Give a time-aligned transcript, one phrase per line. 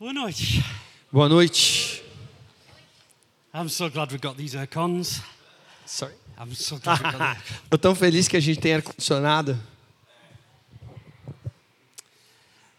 [0.00, 0.64] Boa noite.
[1.12, 2.02] Boa noite.
[3.52, 5.22] I'm so glad we've got these aircons.
[5.84, 6.14] Sorry.
[6.38, 7.36] I'm so glad we've got.
[7.68, 9.58] Tô tão feliz que a gente tem ar-condicionado.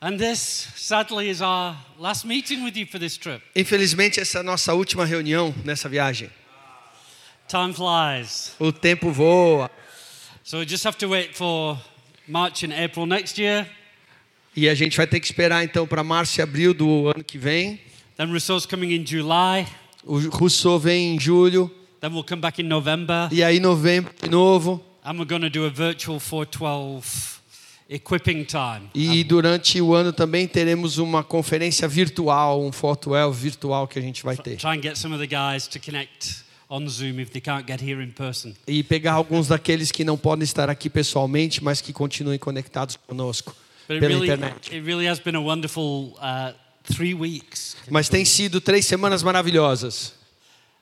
[0.01, 0.39] And this,
[0.75, 3.43] sadly, is our last meeting with you for this trip.
[3.55, 6.31] Infelizmente, essa é a nossa última reunião nessa viagem.
[7.47, 8.55] Time flies.
[8.57, 9.69] O tempo voa.
[10.43, 11.77] So we just have to wait for
[12.27, 13.67] March and April next year.
[14.55, 17.37] E a gente vai ter que esperar então para março e abril do ano que
[17.37, 17.79] vem.
[18.17, 19.65] Then Rousseau's coming in July.
[20.03, 21.71] O Rousseau vem em julho.
[22.01, 23.29] Then we'll come back in November.
[23.31, 24.83] E aí, novembro de novo.
[25.03, 27.39] And we're going to do a virtual 412
[27.89, 28.89] equipping time.
[28.93, 34.23] E durante o ano também teremos uma conferência virtual, um Fotoel virtual que a gente
[34.23, 34.57] vai ter.
[34.57, 37.81] Try and get some of the guys to connect on Zoom if they can't get
[37.81, 38.53] here in person.
[38.67, 43.55] E pegar alguns daqueles que não podem estar aqui pessoalmente, mas que continuem conectados conosco
[43.91, 44.85] But it pela really, internet.
[44.85, 47.75] really has been a wonderful uh, three weeks.
[47.89, 50.13] Mas tem sido três semanas maravilhosas.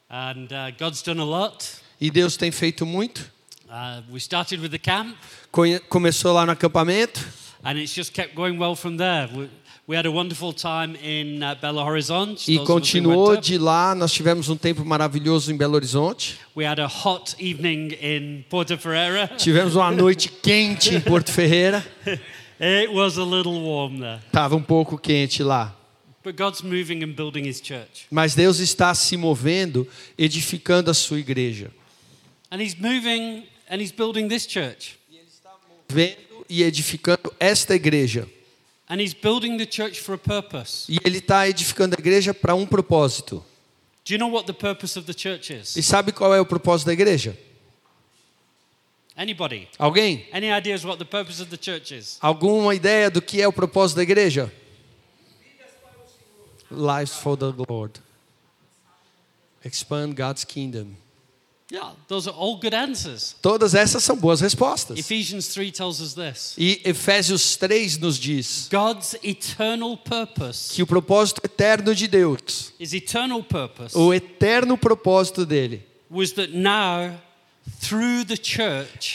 [0.09, 1.65] And uh, God's done a lot.
[1.99, 3.31] E Deus tem feito muito.
[3.69, 5.15] Uh, we started with the camp,
[5.51, 7.19] Conhe- Começou lá no acampamento
[7.63, 9.27] and it's just kept going well from there.
[9.33, 9.49] We,
[9.85, 12.51] we had a wonderful time in uh, Belo Horizonte.
[12.51, 13.93] e continuou de lá.
[13.93, 16.39] Nós tivemos um tempo maravilhoso em Belo Horizonte.
[16.55, 19.27] We had a hot evening in Porto Ferreira.
[19.37, 21.85] Tivemos uma noite quente em Porto Ferreira.
[22.59, 24.19] it was a little warm there.
[24.31, 25.75] Tava um pouco quente lá.
[26.23, 28.07] But God's moving and building his church.
[28.11, 31.71] Mas Deus está se movendo, edificando a sua igreja.
[32.51, 34.99] And he's moving and he's building this church.
[35.87, 38.27] Vendo e edificando esta igreja.
[38.89, 40.91] And he's building the church for a purpose.
[40.91, 43.45] E Ele está edificando a igreja para um propósito.
[44.03, 45.75] Do you know what the purpose of the church is?
[45.75, 47.37] E sabe qual é o propósito da igreja?
[49.19, 49.67] Anybody?
[49.77, 50.25] Alguém?
[50.31, 52.17] Any ideas what the purpose of the church is?
[52.21, 54.49] Alguma ideia do que é o propósito da igreja?
[56.71, 57.99] Lives for the Lord.
[59.65, 60.95] Expand God's kingdom.
[61.69, 63.35] Yeah, those are all good answers.
[63.41, 64.97] Todas essas são boas respostas.
[64.97, 66.55] Ephesians 3 tells us this.
[66.57, 72.93] E Efésios 3 nos diz God's eternal purpose, que o propósito eterno de Deus, his
[72.93, 77.13] eternal purpose, o eterno propósito dele, was that now,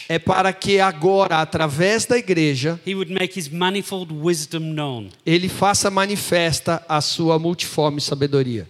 [0.09, 5.09] é para que agora, através da igreja, he would make his manifold wisdom known.
[5.25, 8.66] ele faça manifesta a sua multiforme sabedoria.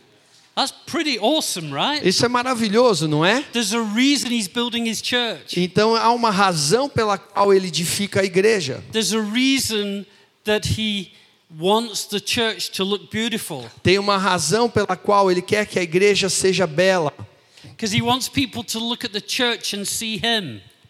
[0.54, 2.06] That's pretty awesome, right?
[2.06, 3.42] Isso é maravilhoso, não é?
[3.52, 5.60] There's a reason he's building his church.
[5.60, 8.82] Então há uma razão pela qual ele edifica a igreja.
[8.92, 10.04] There's a reason
[10.44, 11.10] that he
[11.58, 13.64] wants the church to look beautiful.
[13.82, 17.12] Tem uma razão pela qual ele quer que a igreja seja bela,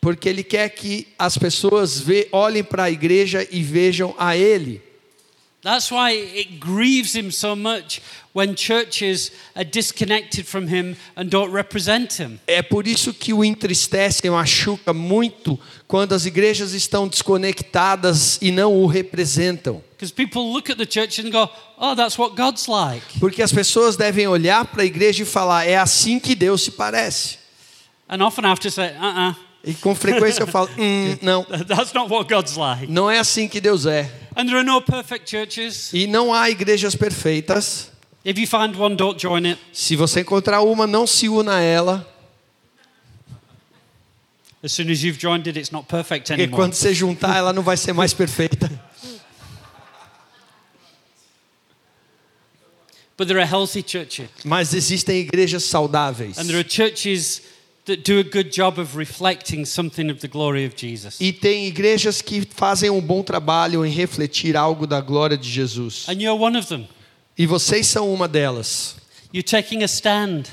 [0.00, 4.82] Porque ele quer que as pessoas olhem para a igreja e vejam a ele.
[5.64, 8.02] That's why it grieves him so much
[8.34, 12.38] when churches are disconnected from him and don't represent him.
[12.46, 15.58] É por isso que o entristece e machuca muito
[15.88, 19.82] quando as igrejas estão desconectadas e não o representam.
[19.96, 21.48] Because people look at the church and go,
[21.78, 23.18] oh, that's what God's like.
[23.18, 26.72] Porque as pessoas devem olhar para a igreja e falar: é assim que Deus se
[26.72, 27.38] parece.
[28.06, 31.44] And often I have to say, uh uh E com frequência eu falo: hum, não,
[31.66, 32.86] that's not what God's like.
[32.86, 34.10] não é assim que Deus é.
[34.36, 35.92] And there are no perfect churches.
[35.92, 37.90] E não há igrejas perfeitas.
[38.24, 39.60] If you find one, don't join it.
[39.72, 42.10] Se você encontrar uma, não se una a ela.
[44.62, 46.56] As soon as you've joined it, it's not perfect Porque anymore.
[46.62, 48.70] quando você juntar, ela não vai ser mais perfeita.
[53.16, 54.28] But there are healthy churches.
[54.44, 56.38] Mas existem igrejas saudáveis.
[56.38, 57.42] And there are churches
[57.86, 61.18] that do a good job of reflecting something of the glory of Jesus.
[61.20, 66.06] E tem igrejas que fazem um bom trabalho em refletir algo da glória de Jesus.
[66.08, 66.88] And you're one of them.
[67.36, 68.96] E vocês são uma delas.
[69.32, 70.44] You're taking a stand.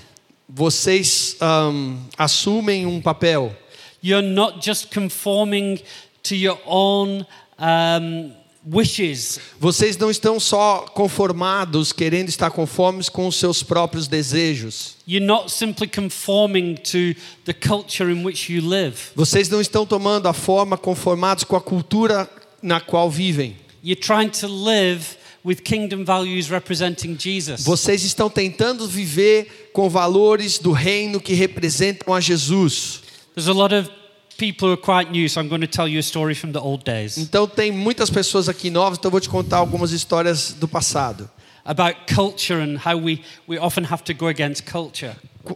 [0.50, 3.56] Vocês ahm, assumem um papel.
[4.04, 5.80] You're not just conforming
[6.24, 7.26] to your own
[7.58, 8.34] um,
[8.66, 9.40] wishes.
[9.60, 14.96] Vocês não estão só conformados, querendo estar conformes com os seus próprios desejos.
[15.08, 18.96] You're not simply conforming to the culture in which you live.
[19.16, 22.30] Vocês não estão tomando a forma conformados com a cultura
[22.62, 23.56] na qual vivem.
[23.84, 27.64] You're trying to live with kingdom values representing Jesus.
[27.64, 33.02] Vocês estão tentando viver com valores do reino que representam a Jesus.
[33.34, 33.90] There's a lot of
[34.38, 36.60] people who are quite new, so I'm going to tell you a story from the
[36.60, 40.54] old days Então tem muitas pessoas aqui novas, então eu vou te contar algumas histórias
[40.54, 41.30] do passado.
[41.64, 45.14] about culture and how we, we often have to go against culture.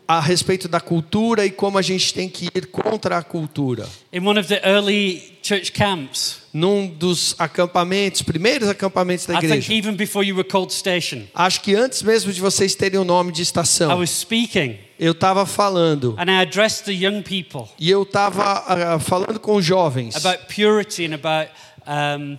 [0.07, 3.88] a respeito da cultura e como a gente tem que ir contra a cultura.
[4.13, 9.51] In one of the early church camps, Num dos acampamentos, primeiros acampamentos da I think
[9.54, 9.74] igreja.
[9.74, 13.31] even before you were called station, Acho que antes mesmo de vocês terem o nome
[13.31, 17.89] de I estação, was speaking eu estava falando and I addressed the young people e
[17.89, 21.51] eu estava falando com os jovens about purity and about
[21.88, 22.38] um,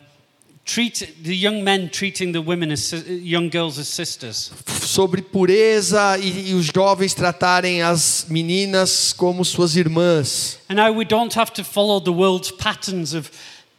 [0.66, 4.52] treat, the young men treating the women as young girls as sisters.
[4.82, 10.58] sobre pureza e, e os jovens tratarem as meninas como suas irmãs.
[10.68, 13.30] And now we don't have to follow the world's patterns of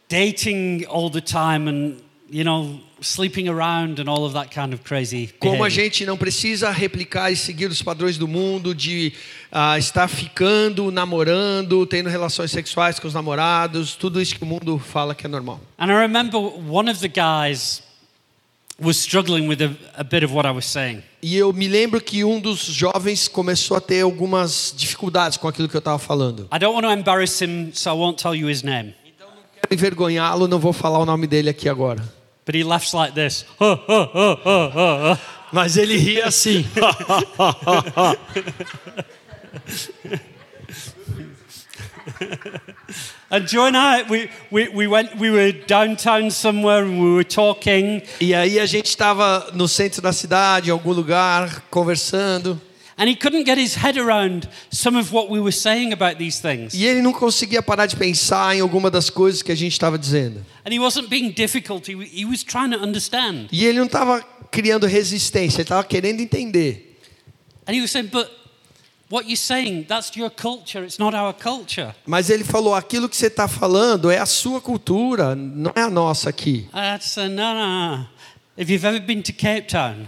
[0.09, 4.83] dating all the time and, you know, sleeping around and all of that kind of
[4.83, 5.29] crazy.
[5.39, 9.13] Como a gente não precisa replicar e seguir os padrões do mundo de
[9.51, 14.77] ah, estar ficando, namorando, tendo relações sexuais com os namorados, tudo isso que o mundo
[14.77, 15.59] fala que é normal.
[15.77, 17.83] And I remember one of the guys
[18.79, 21.03] was struggling with a, a bit of what I was saying.
[21.21, 25.67] E eu me lembro que um dos jovens começou a ter algumas dificuldades com aquilo
[25.67, 26.47] que eu estava falando.
[26.53, 28.93] I don't want to embarrass him, so I won't tell you his name.
[29.67, 32.01] Quero envergonhá-lo, não vou falar o nome dele aqui agora.
[32.45, 33.45] But he laughs like this.
[35.51, 36.65] Mas ele ria assim.
[43.29, 47.25] And Joe and I, we, we, we went, we were downtown somewhere and we were
[47.25, 48.01] talking.
[48.21, 52.61] E aí a gente estava no centro da cidade, em algum lugar, conversando.
[52.97, 56.41] And he couldn't get his head around some of what we were saying about these
[56.41, 56.73] things.
[56.73, 59.99] E ele não conseguia parar de pensar em alguma das coisas que a gente estava
[59.99, 60.43] dizendo.
[60.65, 63.49] And he wasn't being difficult, he, he was trying to understand.
[63.51, 66.97] E ele não estava criando resistência, ele estava querendo entender.
[67.67, 68.31] And he was saying, But
[69.09, 71.93] what you're saying, that's your culture, it's not our culture.
[72.05, 75.89] Mas ele falou: aquilo que você está falando é a sua cultura, não é a
[75.89, 76.67] nossa aqui.
[76.73, 78.07] I had to say, No, no, no.
[78.57, 80.07] If you've ever been to Cape Town,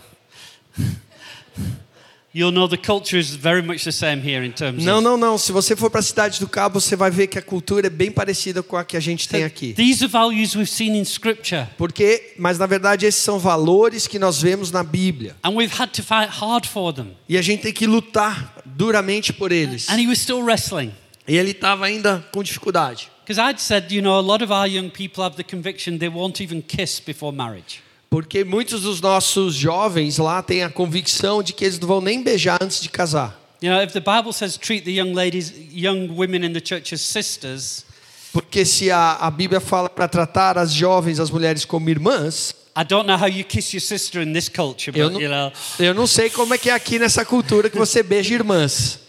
[2.34, 5.04] you'll know the culture is very much the same here in terms Não, of.
[5.04, 5.38] não, não.
[5.38, 7.90] Se você for para a cidade do Cabo, você vai ver que a cultura é
[7.90, 9.74] bem parecida com a que a gente tem aqui.
[9.74, 11.68] These are values we've seen in Scripture.
[11.78, 15.36] Porque, mas na verdade esses são valores que nós vemos na Bíblia.
[15.44, 17.16] And we've had to fight hard for them.
[17.28, 19.90] E a gente tem que lutar duramente por eles.
[19.90, 20.92] And he was still wrestling.
[21.28, 23.10] E ele estava ainda com dificuldade.
[23.26, 26.10] Because I'd said, you know, a lot of our young people have the conviction they
[26.10, 27.82] won't even kiss before marriage.
[28.10, 32.24] Porque muitos dos nossos jovens lá têm a convicção de que eles não vão nem
[32.24, 33.40] beijar antes de casar.
[33.62, 36.94] You know, if the Bible says treat the young ladies, young women in the church
[36.94, 37.86] as sisters,
[38.32, 42.86] Porque se a, a Bíblia fala para tratar as jovens, as mulheres como irmãs, I
[42.86, 45.52] don't know how you kiss your sister in this culture, eu não, you know.
[45.80, 49.00] eu não sei como é que é aqui nessa cultura que você beija irmãs.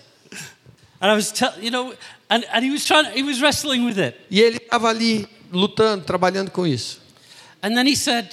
[1.00, 1.94] And I was, tell, you know,
[2.28, 4.16] and, and he was trying, he was wrestling with it.
[4.30, 7.00] E ele estava ali lutando, trabalhando com isso.
[7.62, 8.28] And then he said,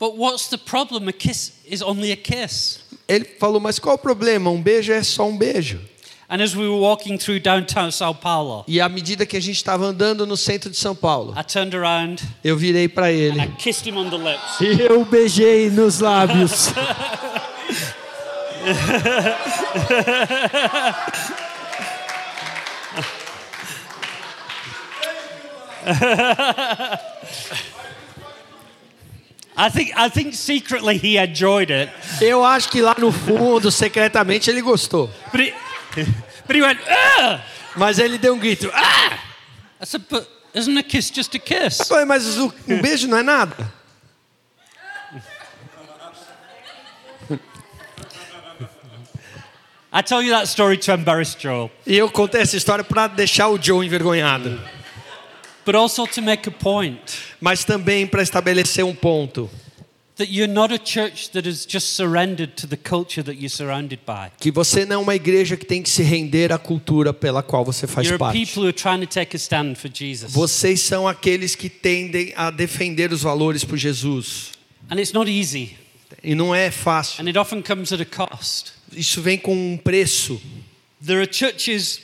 [0.00, 1.06] but what's the problem?
[1.06, 2.80] A kiss is only a kiss.
[3.06, 4.50] Ele falou, mas qual o problema?
[4.50, 5.80] Um beijo é só um beijo.
[6.28, 9.56] And as we were walking through downtown Sao Paulo, E à medida que a gente
[9.56, 13.40] estava andando no centro de São Paulo, I turned around eu virei para and ele.
[13.40, 14.60] I kissed him on the lips.
[14.60, 16.70] E eu beijei nos lábios.
[29.56, 31.90] I think, I think secretly he enjoyed it,
[32.22, 35.10] Eu acho que lá no fundo, secretamente, ele gostou.
[35.32, 35.52] but, he,
[36.46, 37.40] but he went, ah!
[37.76, 38.70] Mas ele deu um grito.
[38.72, 39.18] Ah!
[39.80, 41.88] I said, but isn't a kiss just a kiss?
[42.06, 43.70] Mas o- um beijo não é nada?
[49.92, 53.48] I tell you that story to embarrass Joel, E eu contei essa história para deixar
[53.48, 54.50] o Joe envergonhado.
[54.50, 55.59] but also to make a point
[57.40, 59.50] Mas também para estabelecer um ponto.
[60.16, 64.00] that you're not a church that has just surrendered to the culture that you're surrounded
[64.06, 64.30] by.
[64.38, 67.64] Que você não é uma igreja que tem que se render à cultura pela qual
[67.64, 68.38] você faz You're parte.
[68.38, 70.30] people who are trying to take a stand for Jesus.
[70.30, 74.50] Vocês são aqueles que tendem a defender os valores por Jesus.
[74.90, 75.74] And it's not easy,
[76.22, 77.22] E não é fácil.
[77.22, 78.72] and it often comes at a cost.
[78.94, 80.38] Isso vem com um preço.
[81.02, 81.98] There are churches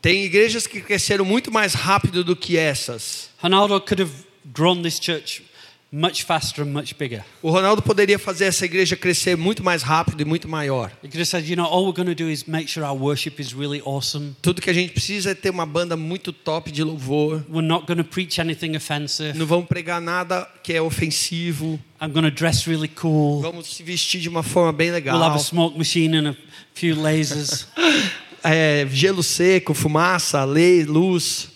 [0.00, 3.30] Tem igrejas que cresceram muito mais rápido do que essas.
[3.42, 4.12] Ronaldo could have
[4.52, 5.42] grown this church
[5.90, 7.24] much faster and much bigger.
[7.42, 10.90] O Ronaldo poderia fazer essa igreja crescer muito mais rápido e muito maior.
[11.02, 12.96] He could have said, you know, all we're going to do is make sure our
[12.96, 14.36] worship is really awesome.
[14.42, 17.42] Tudo que a gente precisa é ter uma banda muito top de louvor.
[17.48, 19.36] We're not going to preach anything offensive.
[19.38, 21.80] Não vamos pregar nada que é ofensivo.
[22.00, 23.40] I'm going to dress really cool.
[23.40, 25.34] Vamos se vestir de uma forma bem We'll have legal.
[25.34, 26.36] a smoke machine and a
[26.74, 27.66] few lasers.
[28.44, 31.48] É, gelo seco, fumaça, lei, luz.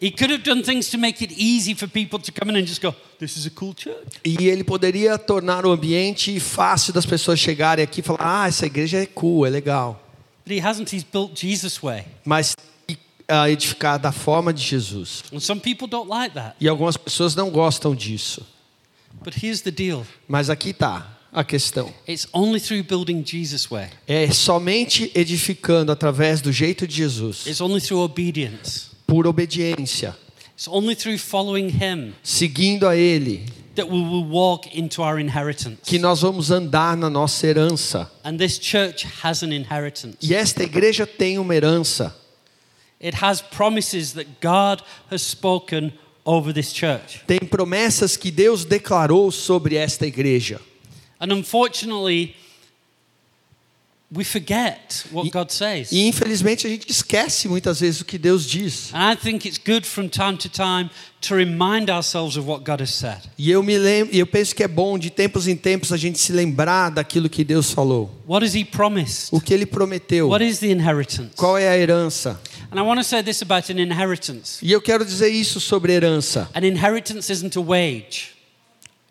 [0.00, 2.66] He could have done things to make it easy for people to come in and
[2.66, 2.94] just go,
[3.54, 3.74] cool.
[4.24, 8.66] E ele poderia tornar o ambiente fácil das pessoas chegarem aqui e falar: ah, essa
[8.66, 10.02] igreja é cool, é legal.
[10.46, 10.94] But he hasn't.
[10.94, 12.04] He's built Jesus' way.
[12.24, 12.54] Mas
[13.28, 15.24] ah, edificar da forma de Jesus.
[15.32, 16.56] And some people don't like that.
[16.60, 18.46] E algumas pessoas não gostam disso.
[19.24, 21.92] But here's the deal Mas aqui está a questão.
[22.08, 27.60] it's only through building Jesus' way, É somente edificando através do jeito de Jesus, it's
[27.60, 30.16] only through obedience, por obediência,
[30.56, 33.44] it's only through following him seguindo a Ele,
[33.74, 35.78] that we will walk into our inheritance.
[35.84, 38.10] que nós vamos andar na nossa herança.
[38.24, 40.16] And this church has an inheritance.
[40.22, 42.14] E esta igreja tem uma herança.
[42.98, 45.92] It has promises that God has spoken
[46.24, 47.22] over this church.
[47.26, 50.58] Tem promessas que Deus declarou sobre esta igreja.
[51.20, 52.34] And unfortunately,
[54.14, 55.90] we forget what God says.
[55.90, 58.90] E infelizmente a gente esquece muitas vezes o que Deus diz.
[58.94, 60.88] I think it's good from time to time
[61.22, 63.18] to remind ourselves of what God has said.
[63.36, 66.18] E eu me lembro, eu penso que é bom de tempos em tempos a gente
[66.20, 69.28] se lembrar daquilo que Deus falou, What has He promised?
[69.32, 71.30] o que ele prometeu, What is the inheritance?
[71.36, 72.40] qual é a herança.
[72.70, 74.58] And I want to say this about an inheritance.
[74.64, 76.48] E eu quero dizer isso sobre herança.
[76.54, 78.36] An inheritance isn't a wage.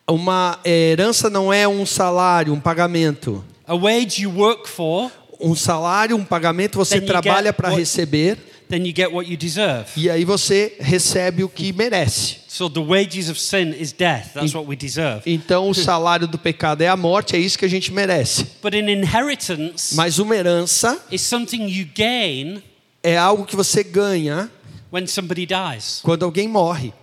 [0.07, 3.43] Uma herança não é um salário, um pagamento.
[3.67, 8.37] A wage you work for, Um salário, um pagamento você trabalha para receber
[8.69, 9.85] then you get what you deserve.
[9.97, 12.37] e aí você recebe o que merece.
[12.47, 14.33] So the wages of sin is death.
[14.33, 15.21] That's what we deserve.
[15.25, 18.45] Então o salário do pecado é a morte, é isso que a gente merece.
[18.63, 22.63] But an inheritance Mas uma herança is something you gain
[23.03, 24.49] é algo que você ganha
[24.91, 25.99] when somebody dies.
[26.01, 26.93] quando alguém morre.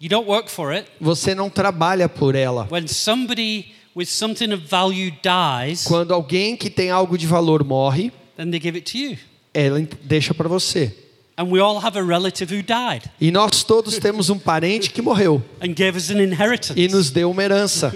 [0.00, 0.88] You don't work for it.
[1.00, 2.66] Você não trabalha por ela.
[2.70, 8.12] When somebody with something of value dies, Quando alguém que tem algo de valor morre,
[8.36, 9.18] then they give it to you.
[9.54, 10.94] ela deixa para você.
[11.36, 15.00] And we all have a relative who died E nós todos temos um parente que
[15.00, 16.78] morreu and gave us an inheritance.
[16.78, 17.92] e nos deu uma herança.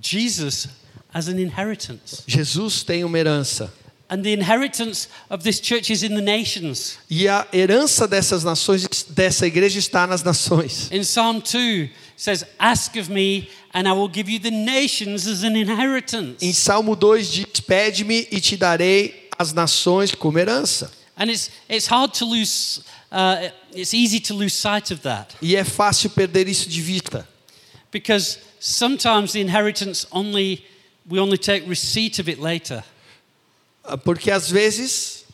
[0.00, 0.68] Jesus
[1.12, 2.22] has an inheritance.
[2.26, 3.72] Jesus tem uma herança.
[4.10, 6.98] And the inheritance of this church is in the nations.
[7.08, 10.90] E a herança dessas nações, dessa igreja está nas nações.
[10.92, 15.26] In Psalm 2 it says, "Ask of me and I will give you the nations
[15.26, 20.90] as an inheritance." Em Salmo 2 diz: Pede-me e te darei as nações como herança.
[21.16, 22.80] And it's it's hard to lose
[23.12, 27.26] uh, it's easy to lose sight of that E é fácil perder isso de vista.
[27.92, 30.64] because sometimes the inheritance only
[31.08, 32.82] we only take receipt of it later.
[34.04, 35.24] Porque às vezes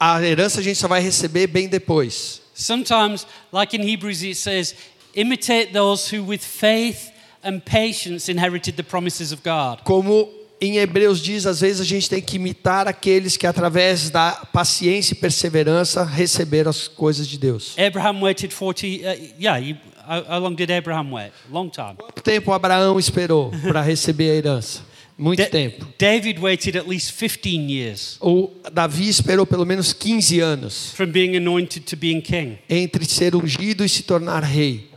[0.00, 2.40] a herança a gente só vai receber bem depois.
[2.54, 4.74] Sometimes, like in Hebrews, it says,
[5.14, 7.10] imitate those who with faith
[7.42, 9.82] and patience inherited the promises of God.
[9.84, 10.28] Como
[10.60, 15.12] em Hebreus diz, às vezes a gente tem que imitar aqueles que através da paciência
[15.12, 17.76] e perseverança receberam as coisas de Deus.
[17.76, 18.90] Abraham waited 40, uh,
[19.38, 19.76] yeah, you,
[20.08, 21.32] how, how long did Abraham wait?
[21.50, 21.96] Long time.
[21.98, 24.93] Quanto tempo Abraão esperou para receber a herança?
[25.16, 25.86] Muito Da- tempo.
[25.98, 31.36] David waited at least 15 years O Davi esperou pelo menos 15 anos from being
[31.36, 32.58] anointed to being king.
[32.68, 34.90] entre ser ungido e se tornar rei.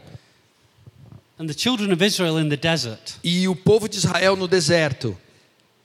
[1.39, 5.15] And the children of Israel in the desert, E o povo de Israel no deserto,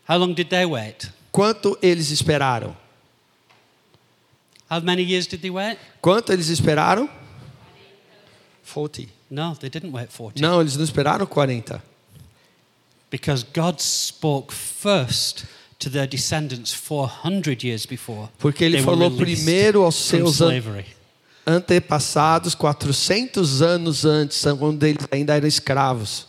[0.08, 1.10] how long did they wait?
[1.30, 2.74] quanto eles esperaram?
[4.70, 5.76] How many years did they wait?
[6.00, 7.06] Quanto eles esperaram?
[8.64, 9.06] 40.
[9.30, 10.40] No, they didn't wait 40.
[10.40, 11.82] Não, eles não esperaram 40.
[13.12, 15.44] Because God spoke first
[15.78, 18.30] to their descendants 400 years before.
[18.38, 20.40] Porque ele falou primeiro aos seus
[21.44, 26.26] antepassados 400 anos antes, quando eles ainda eram escravos.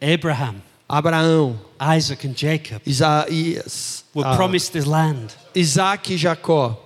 [0.00, 0.56] Abraham,
[0.88, 1.60] Abraão,
[1.96, 5.32] Isaac, and Jacob Isaías, were ah, promised this land.
[5.54, 6.76] Isaac e Jacó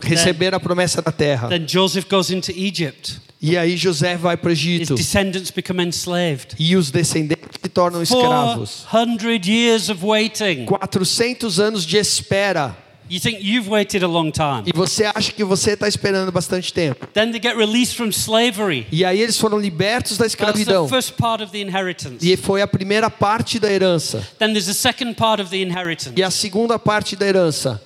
[0.00, 1.48] receberam a promessa da terra.
[1.48, 3.20] Then Joseph goes into Egypt.
[3.40, 6.54] E aí José vai para o His Egito descendants become enslaved.
[6.58, 8.86] e os descendentes se tornam escravos.
[8.90, 10.64] 400 years of waiting.
[10.64, 12.76] 400 anos de espera.
[13.08, 14.64] You think you've waited a long time.
[14.66, 17.06] E você acha que você está esperando bastante tempo.
[17.12, 18.84] Then they get released from slavery.
[18.90, 20.88] E aí eles foram libertos da That's the escravidão.
[20.88, 22.16] first part of the inheritance.
[22.28, 24.26] E foi a primeira parte da herança.
[24.40, 27.80] Then there's a second part of the inheritance, E a segunda parte da herança,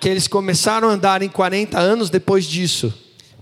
[0.00, 2.92] que eles começaram a andar em 40 anos depois disso,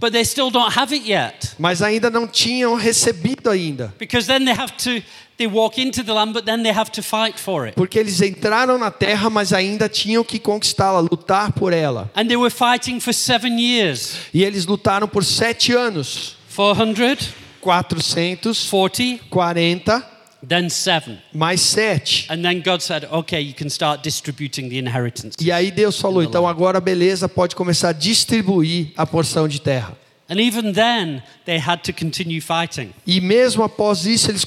[0.01, 1.51] But they still don't have it yet.
[1.59, 5.03] mas ainda não tinham recebido ainda, Because then they have to,
[5.37, 7.75] they walk into the land, but then they have to fight for it.
[7.77, 12.11] porque eles entraram na terra, mas ainda tinham que conquistá-la, lutar por ela.
[12.17, 14.15] And they were fighting for seven years.
[14.33, 17.29] E eles lutaram por sete anos, 400,
[17.61, 20.03] 440, 40,
[20.47, 21.19] then seven.
[21.33, 22.27] mais sete.
[22.31, 25.37] And then God said, okay, you can start distributing the inheritance.
[25.41, 29.97] E aí Deus falou: então agora beleza, pode começar a distribuir a porção de terra.
[30.29, 32.93] And even then, they had to continue fighting.
[33.05, 34.45] E mesmo após isso, eles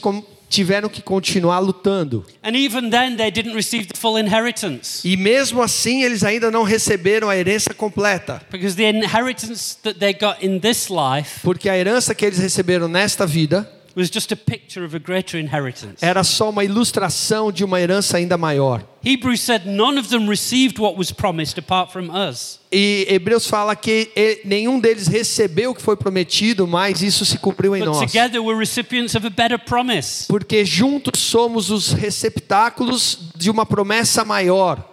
[0.53, 2.23] tiveram que continuar lutando.
[2.41, 5.05] And even then, they didn't receive the full inheritance.
[5.05, 8.41] E mesmo assim, eles ainda não receberam a herança completa.
[8.49, 12.87] Because the inheritance that they got in this life Porque a herança que eles receberam
[12.87, 16.03] nesta vida was just a picture of a greater inheritance.
[16.03, 18.83] era só uma ilustração de uma herança ainda maior.
[19.05, 22.59] Hebrews said none of them received what was promised apart from us.
[22.71, 24.09] E Hebreus fala que
[24.45, 28.11] nenhum deles recebeu o que foi prometido, mas isso se cumpriu em But nós.
[28.11, 30.25] together we're recipients of a better promise.
[30.27, 34.89] Porque juntos somos os receptáculos de uma promessa maior.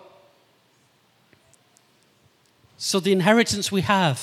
[2.76, 4.18] So the inheritance we have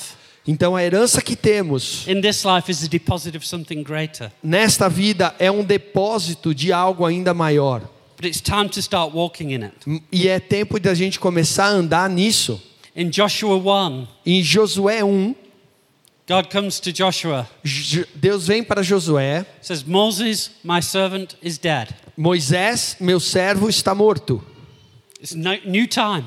[0.46, 4.30] Então a herança que temos in this life is the deposit of something greater.
[4.42, 7.82] nesta vida é um depósito de algo ainda maior.
[8.16, 10.02] But it's time to start walking in it.
[10.10, 12.60] E é tempo de a gente começar a andar nisso.
[12.96, 15.34] In Joshua 1, Em Josué 1,
[16.28, 21.88] God comes to Joshua, Jo- Deus vem para Josué, says, Moses, my servant, is dead.
[22.16, 24.42] Moisés, meu servo, está morto.
[25.22, 26.24] It's new time.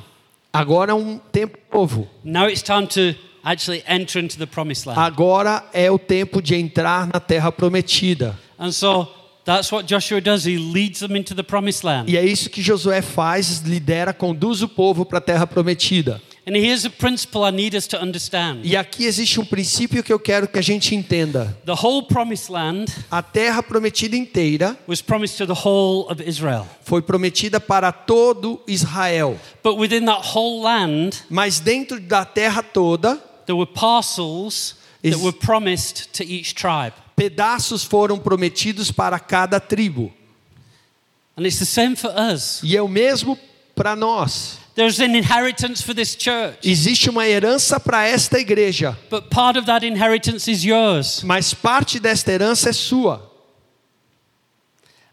[0.53, 2.07] Agora é um tempo novo.
[2.23, 4.99] Now it's time to actually enter into the promised land.
[4.99, 8.37] Agora é o tempo de entrar na terra prometida.
[8.59, 9.07] And so
[9.43, 10.45] that's what Joshua does.
[10.45, 12.09] He leads them into the promised land.
[12.11, 16.21] E é isso que Josué faz, lidera, conduz o povo para a terra prometida.
[16.43, 18.61] And here's a principle I need us to understand.
[18.63, 21.55] E aqui existe um princípio que eu quero que a gente entenda.
[21.65, 26.65] The whole promised land A terra prometida inteira was promised to the whole of Israel.
[26.81, 29.37] foi prometida para todo Israel.
[29.63, 35.31] But within that whole land, Mas dentro da terra toda, there were parcels that were
[35.33, 36.93] promised to each tribe.
[37.15, 40.11] pedaços foram prometidos para cada tribo.
[41.37, 42.61] And it's the same for us.
[42.63, 43.37] E é o mesmo
[43.75, 44.59] para nós.
[44.75, 49.65] There's an inheritance for this church, Existe uma herança para esta igreja, but part of
[49.65, 51.23] that inheritance is yours.
[51.23, 53.29] mas parte desta herança é sua.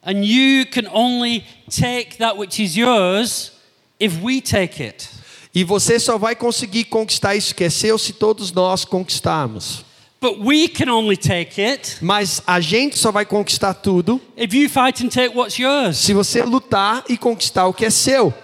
[0.03, 3.53] And you can only take that which is yours
[3.99, 5.09] if we take it.
[5.55, 9.85] E você só vai conseguir conquistar isso que é seu se todos nós conquistarmos.
[10.21, 14.69] But we can only take it Mas a gente só vai conquistar tudo if you
[14.69, 15.97] fight and take what's yours.
[15.97, 18.35] se você lutar e conquistar o que é seu.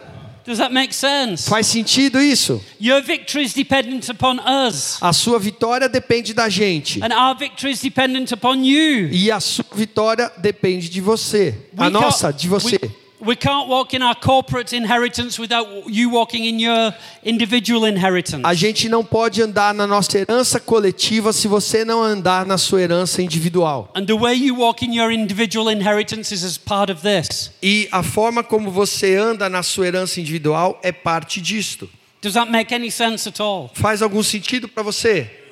[0.47, 1.49] Does that make sense?
[1.49, 2.62] Faz sentido isso?
[2.81, 4.37] Your victory is dependent upon
[4.69, 7.01] us, A sua vitória depende da gente.
[7.03, 9.09] and our victory is dependent upon you.
[9.11, 11.55] E a sua vitória depende de você.
[11.77, 12.79] A We nossa, can't- de você.
[12.83, 12.90] We,
[13.27, 16.93] we can't walk in our corporate inheritance without you walking in your
[17.25, 18.43] individual inheritance.
[18.45, 22.83] A gente não pode andar na nossa herança coletiva se você não andar na sua
[22.83, 23.91] herança individual.
[23.95, 27.51] And the way you walk in your individual inheritance is as part of this.
[27.63, 31.89] E a forma como você anda na sua herança individual é parte disto.
[32.21, 33.71] Does that make any sense at all?
[33.75, 35.43] Faz algum sentido para você?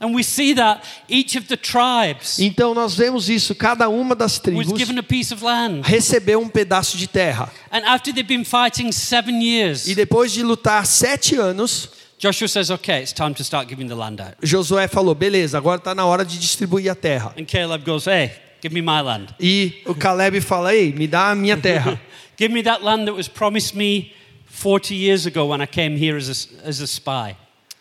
[0.00, 4.38] And we see that each of the tribes Então nós vemos isso, cada uma das
[4.38, 5.82] tribos was given a piece of land.
[5.84, 7.50] recebeu um pedaço de terra.
[7.70, 12.70] And after they've been fighting seven years, E depois de lutar sete anos, Joshua says,
[12.70, 14.34] okay, it's time to start giving the land out.
[14.42, 17.34] Josué falou: beleza, agora está na hora de distribuir a terra.
[17.38, 19.34] And Caleb goes, hey, give me my land.
[19.38, 22.00] E o Caleb fala: ei, me dá a minha terra.
[22.36, 24.12] Give me that land that was promised me
[24.46, 27.36] 40 years ago when I came here as a, as a spy.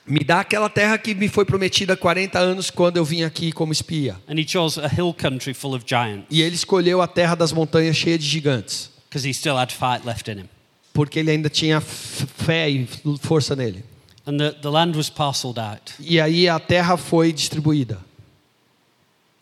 [0.06, 3.52] Me dá aquela terra que me foi prometida há 40 anos quando eu vim aqui
[3.52, 4.18] como espia.
[4.28, 7.54] And he chose a hill country full of giants E ele escolheu a terra das
[7.54, 10.50] montanhas cheia de gigantes, because he still had fight left in him.
[10.94, 12.88] porque ele ainda tinha fé e
[13.22, 13.84] força nele.
[14.26, 15.94] And the, the land was parceled out.
[16.00, 17.98] E aí a terra foi distribuída.
[17.98, 18.22] But then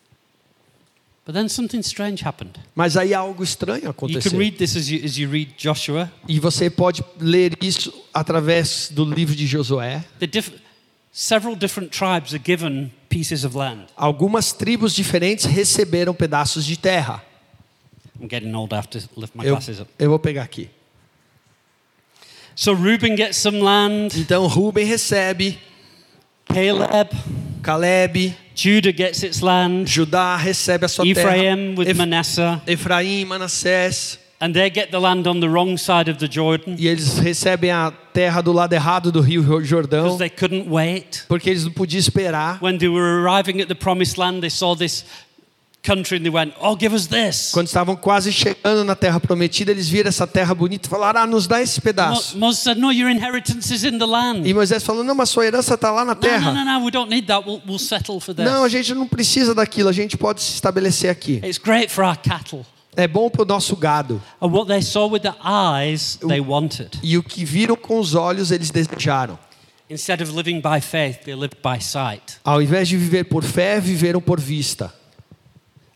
[0.00, 1.11] strange happened.
[2.74, 4.30] Mas aí algo estranho You aconteceu.
[4.32, 6.12] can read this as you, as you read Joshua.
[6.28, 10.04] E você pode ler isso através do livro de Josué.
[10.18, 10.52] The diff-
[11.12, 13.86] several different tribes are given pieces of land.
[13.96, 17.22] Algumas tribos diferentes receberam pedaços de terra.
[18.20, 18.74] I'm getting old.
[18.74, 19.90] I have to lift my Eu, glasses up.
[19.98, 20.68] eu vou pegar aqui.
[22.56, 24.18] So Reuben gets some land.
[24.18, 25.58] Então Ruben recebe,
[26.46, 27.10] Caleb,
[27.62, 29.86] Caleb, Judah gets its land.
[29.88, 32.60] Judá recebe a sua Ephraim with terra, Ef- Manasseh.
[32.66, 36.88] Efraim, Manassés, And they get the land on the wrong side of the Jordan e
[36.88, 41.24] eles recebem a terra do lado errado do Rio Jordão, because they couldn't wait.
[41.28, 42.58] porque eles não podiam esperar.
[42.60, 45.04] When they were arriving at the promised land, they saw this
[45.82, 47.50] country and they went, Oh, give us this.
[47.52, 51.26] Quando estavam quase chegando na terra prometida, eles viram essa terra bonita e falaram: "Ah,
[51.26, 52.38] nos dá esse Mo- pedaço".
[52.38, 54.48] Moses said, No, your inheritance is in the land.
[54.48, 56.52] E Moisés falou: "Não, mas sua herança está lá na No, no, terra".
[56.52, 57.46] no, no, we don't need that.
[57.46, 58.44] We'll, we'll settle for this.
[58.44, 61.40] Não, a gente não precisa daquilo, a gente pode se estabelecer aqui.
[61.44, 62.64] It's great for our cattle.
[62.94, 64.22] É bom para o nosso gado.
[64.40, 66.90] And what they saw with their eyes, they wanted.
[67.02, 69.38] E o que viram com os olhos, eles desejaram.
[69.90, 72.22] Instead of living by faith, they lived by sight.
[72.44, 74.92] Ao invés de viver por fé, viveram por vista.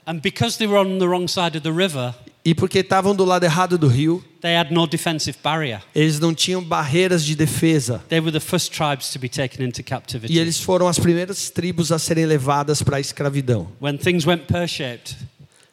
[0.07, 2.15] And because they were on the wrong side of the river,
[2.45, 5.83] E porque estavam do lado errado do rio, they had no defensive barrier.
[5.93, 8.01] eles não tinham barreiras de defesa.
[8.09, 10.33] They were the first tribes to be taken into captivity.
[10.33, 10.39] E captivity.
[10.39, 13.67] eles foram as primeiras tribos a serem levadas para a escravidão.
[13.81, 15.17] When things went pear shaped,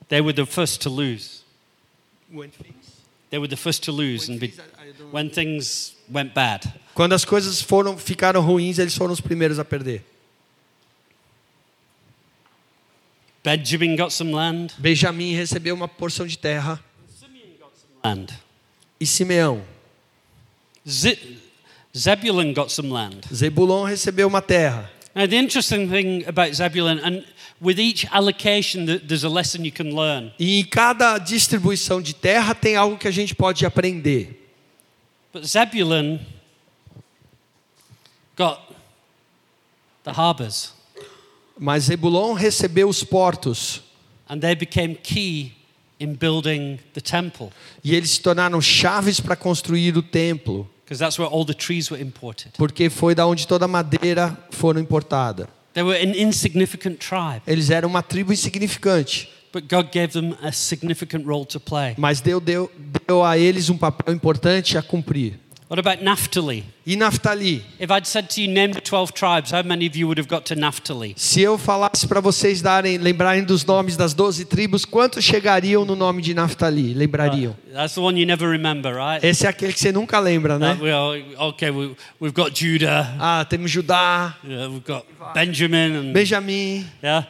[0.10, 1.44] they were the first to lose.
[3.30, 4.32] They were the first to lose.
[4.32, 4.54] And be,
[5.12, 9.66] when things went bad, Quando as coisas foram ficaram ruins, eles foram os primeiros a
[9.66, 10.04] perder.
[13.44, 14.74] Benjamin got some land.
[14.78, 16.80] Benjamim recebeu uma porção de terra
[18.04, 18.28] land.
[19.00, 19.64] e Simeão.
[20.88, 21.20] Ze-
[21.96, 23.22] Zebulun got some land.
[23.34, 24.90] Zebulon recebeu uma terra.
[25.16, 27.24] Now, the interesting thing about Zebulun, and
[27.62, 30.32] with each allocation, th- there's a lesson you can learn.
[30.40, 34.40] E em cada distribuição de terra tem algo que a gente pode aprender.
[35.32, 36.20] But Zebulun
[38.36, 38.60] got
[40.04, 40.74] the harbors,
[41.60, 43.82] Mas Zebulon recebeu os portos
[44.30, 45.54] and they became key
[46.00, 47.50] in building the temple,
[47.84, 51.90] e eles se tornaram chaves para construir o templo, because that's where all the trees
[51.92, 52.52] were imported.
[52.58, 55.48] porque foi da onde toda a madeira foram importada.
[55.74, 60.52] They were an insignificant tribe, Eles eram uma tribo insignificante, but God gave them a
[60.52, 61.94] significant role to play.
[61.98, 62.72] mas Deus deu,
[63.08, 65.40] deu a eles um papel importante a cumprir.
[65.74, 66.64] What about Naphtali?
[66.86, 67.64] E Naftali?
[67.80, 70.28] If I'd said to you, name the 12 tribes, how many of you would have
[70.28, 71.16] got to Naphtali?
[71.18, 75.96] Se eu falasse para vocês darem, lembrarem dos nomes das doze tribos, quantos chegariam no
[75.96, 76.94] nome de Naftali?
[76.94, 77.56] Lembrariam?
[77.74, 79.26] That's the one you never remember, right?
[79.26, 80.78] Esse é aquele que você nunca lembra, né?
[80.80, 86.14] Uh, we are- okay, we, we've got Judah, Ah, temos Judá, we've got Benjamin, and
[86.14, 86.86] Benjamim.
[87.02, 87.26] yeah,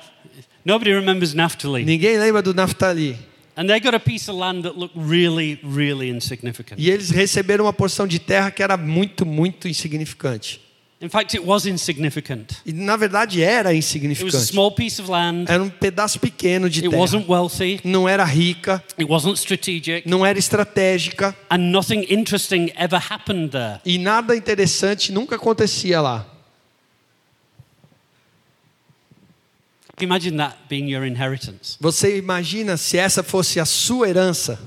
[0.65, 1.85] nobody remembers Naphtali.
[1.85, 3.17] Ninguém lembra do Naftali.
[3.55, 6.79] And they got a piece of land that looked really, really insignificant.
[6.81, 10.59] E eles receberam uma porção de terra que era muito, muito insignificante.
[10.99, 12.53] In fact, it was insignificant.
[12.65, 14.37] E na verdade era It was a insignificante.
[14.45, 15.51] small piece of land.
[15.51, 17.01] Era um pedaço pequeno de It terra.
[17.01, 17.81] wasn't wealthy.
[17.83, 20.07] Não era rica, It wasn't strategic.
[20.09, 23.81] não era estratégica And nothing interesting ever happened there.
[23.85, 26.25] e nada interessante nunca acontecia lá.
[29.92, 31.77] Can you imagine that being your inheritance?
[31.79, 34.59] Você imagina se essa fosse a sua herança?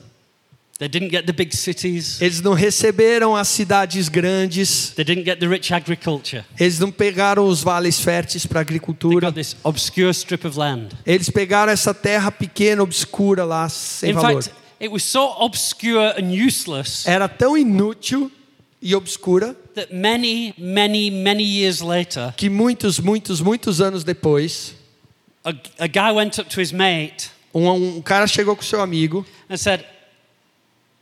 [0.79, 2.21] They didn't get the big cities.
[2.21, 6.45] Eles não receberam as cidades grandes, They didn't get the rich agriculture.
[6.61, 9.29] eles não pegaram os vales férteis para They agricultura.
[9.29, 10.89] got this obscure strip of land.
[11.07, 14.43] Eles pegaram essa terra pequena, obscura lá, sem In valor.
[14.43, 18.31] fact, it was so obscure and useless Era tão inútil
[18.83, 24.75] e obscura that many, many, many years later, que muitos, muitos, muitos anos depois,
[25.47, 25.55] a,
[25.85, 27.67] a guy went up to his mate um,
[27.99, 29.85] um cara chegou com seu amigo and said,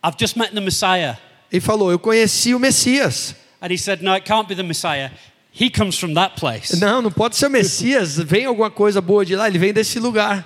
[0.03, 1.17] I've just met the Messiah.
[1.51, 3.35] e falou: Eu conheci o Messias.
[3.61, 5.11] And he said, No, it can't be the Messiah.
[5.51, 6.77] He comes from that place.
[6.79, 8.17] Não, não pode ser o Messias.
[8.19, 9.47] Vem alguma coisa boa de lá.
[9.49, 10.45] Ele vem desse lugar.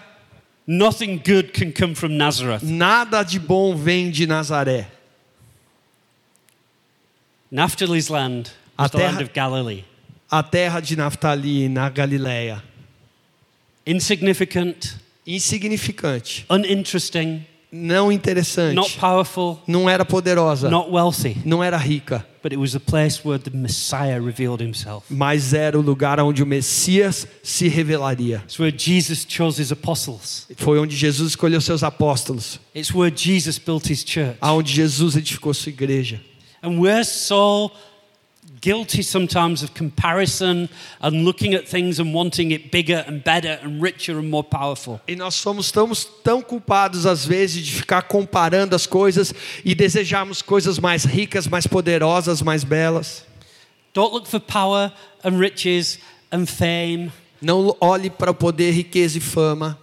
[0.67, 2.63] Nothing good can come from Nazareth.
[2.63, 4.87] Nada de bom vem de Nazaré.
[7.51, 9.85] Naphtali's land A the terra- land of Galilee.
[10.31, 12.63] A terra de Naftali, na Galileia.
[13.89, 14.97] Insignificant,
[15.27, 16.45] Insignificante.
[16.51, 17.41] uninteresting,
[17.73, 18.75] Não interessante.
[18.75, 20.69] not powerful, Não era poderosa.
[20.71, 21.37] not wealthy.
[21.45, 22.25] Não era rica.
[22.43, 25.07] But it was a place where the Messiah revealed himself.
[25.11, 28.43] Mas era o lugar onde o Messias se revelaria.
[28.45, 30.47] It's where Jesus chose his apostles.
[30.57, 32.61] Foi onde Jesus escolheu seus apóstolos.
[32.75, 34.37] It's where Jesus built his church.
[34.41, 36.21] Aonde Jesus edificou sua igreja.
[36.63, 37.71] And we're so
[38.61, 40.69] guilty sometimes of comparison
[41.01, 45.01] and looking at things and wanting it bigger and better and richer and more powerful.
[45.07, 45.91] E nós somos tão,
[46.23, 49.33] tão culpados às vezes de ficar comparando as coisas
[49.65, 53.25] e desejarmos coisas mais ricas, mais poderosas, mais belas.
[53.95, 54.93] Don't look for power
[55.25, 55.99] and riches
[56.33, 57.11] and fame.
[57.41, 59.79] Não olhe para o poder, riqueza e fama.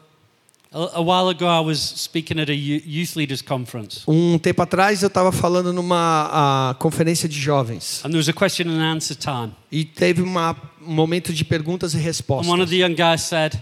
[4.08, 8.70] Um tempo atrás eu estava falando numa conferência de jovens and there was a question
[8.70, 9.54] and answer time.
[9.72, 10.54] e teve uma,
[10.86, 12.52] um momento de perguntas e And respostas.
[12.52, 13.58] one of the young guys said,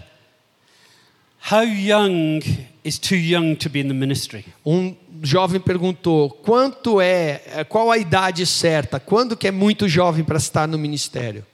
[1.52, 2.40] How young
[2.82, 4.46] is too young to be in the ministry?
[4.66, 8.98] Um jovem perguntou: "Quanto é, é, qual a idade certa?
[8.98, 11.44] Quando que é muito jovem para estar no ministério?"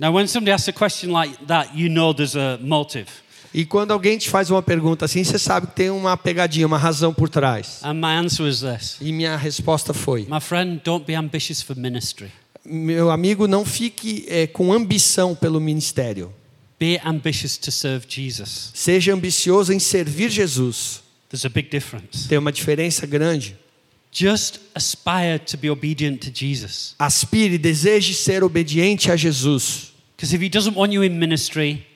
[0.00, 3.08] Now, when somebody asks a question like that, you know there's a motive.
[3.54, 6.78] E quando alguém te faz uma pergunta assim, você sabe que tem uma pegadinha, uma
[6.78, 7.80] razão por trás.
[7.82, 11.76] And my answer was this E minha resposta foi: My friend, don't be ambitious for
[11.76, 12.30] ministry.
[12.64, 16.32] Meu amigo, não fique é, com ambição pelo ministério.
[16.78, 18.70] Be ambitious to serve Jesus.
[18.74, 21.02] Seja ambicioso em servir Jesus.
[21.28, 22.28] There's a big difference.
[22.28, 23.56] Tem uma diferença grande.
[24.10, 26.94] Just aspire to be obedient to Jesus.
[26.98, 29.92] Aspire, deseje ser obediente a Jesus.
[30.16, 31.86] Because if He doesn't want you in ministry,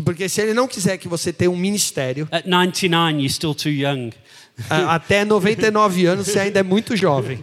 [0.00, 3.70] Porque se ele não quiser que você tenha um ministério, at 99, you're still too
[3.70, 4.10] young.
[4.68, 7.42] até 99 anos você ainda é muito jovem.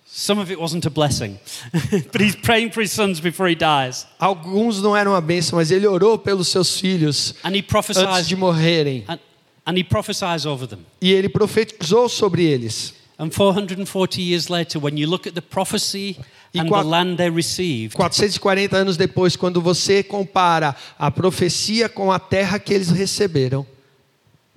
[0.05, 1.39] some of it wasn't a blessing,
[2.13, 4.07] but he's praying for his sons before he dies.
[4.19, 7.65] alguns não eram uma bênção, mas ele orou pelos seus filhos And he
[7.97, 9.05] antes de morrerem.
[9.07, 9.19] and,
[9.67, 10.87] and he prophesies over them.
[11.01, 12.95] E ele profetizou sobre eles.
[13.19, 16.19] And 440 years later, when you look at the prophecy
[16.53, 22.13] E and the land they received, 440 anos depois, quando você compara a profecia com
[22.13, 23.67] a terra que eles receberam,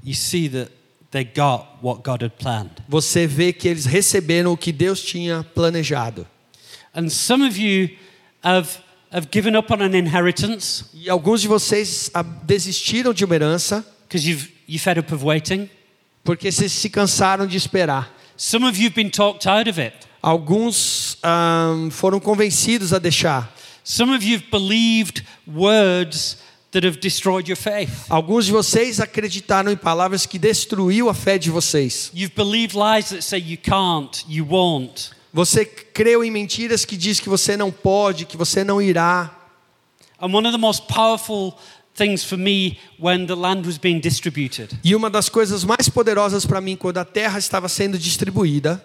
[0.04, 0.70] you see that
[1.12, 2.72] they got what God had planned.
[2.88, 6.28] você vê que eles receberam o que Deus tinha planejado.
[6.94, 7.90] And some of you
[8.44, 8.70] have,
[9.10, 13.86] have given up on an inheritance E alguns de vocês ah, desistiram de uma herança
[14.06, 15.70] because you've you fed up of waiting.
[16.24, 18.14] porque vocês se cansaram de esperar.
[18.38, 19.96] Some of you have been talked out of it.
[20.22, 23.52] Alguns ah, foram convencidos a deixar.
[23.84, 26.38] Some of you have believed words
[26.72, 28.06] that have destroyed your faith.
[28.10, 32.12] Alguns de vocês acreditaram em palavras que destruiu a fé de vocês.
[32.14, 35.10] You've believed lies that say you can't, you won't.
[35.34, 39.36] Você creu em mentiras que diz que você não pode, que você não irá.
[40.22, 41.58] And one of the most powerful
[42.00, 46.46] things for me when the land was being distributed E uma das coisas mais poderosas
[46.46, 48.82] para mim quando a terra estava sendo distribuída,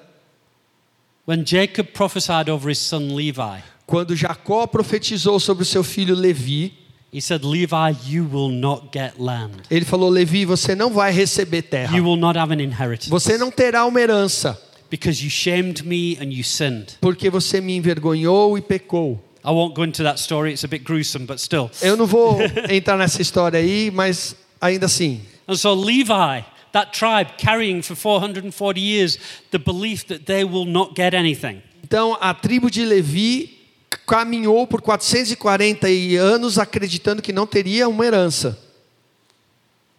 [1.27, 6.73] when Jacob prophesied over his son Levi, quando Jacó profetizou sobre o seu filho Levi,
[7.13, 9.63] he said, Levi, you will not get land.
[9.71, 11.97] ele falou: Levi, você não vai receber terra.
[11.97, 13.09] You will not have an inheritance.
[13.11, 16.97] Você não terá uma herança, Because you shamed me and you sinned.
[17.01, 19.23] porque você me envergonhou e pecou.
[19.45, 21.71] I won't go into that story, it's a bit gruesome, but still.
[21.83, 22.39] Eu não vou
[22.71, 25.21] entrar nessa história aí, mas ainda assim.
[25.47, 29.19] And so Levi, that tribe carrying for 440 years
[29.51, 31.63] the belief that they will not get anything.
[31.83, 33.59] Então a tribo de Levi
[34.07, 35.87] caminhou por 440
[36.19, 38.59] anos acreditando que não teria uma herança.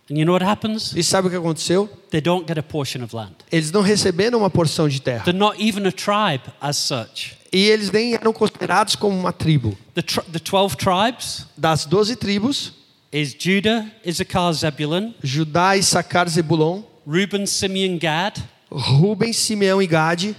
[0.10, 0.94] And you know what happens?
[0.96, 1.89] E sabe o que aconteceu?
[2.12, 3.34] They don't get a portion of land.
[3.52, 5.24] Eles não receberam uma porção de terra.
[5.24, 7.36] They're not even a tribe as such.
[7.52, 9.76] E eles nem eram considerados como uma tribo.
[9.96, 12.74] The, tr- the 12 tribes Das 12 tribos,
[13.12, 20.36] is Judah, Issachar, Zebulun, Judá, Issacar, Zebulon, Reuben, Simeon, Gad, Ruben, Simeão e Gade,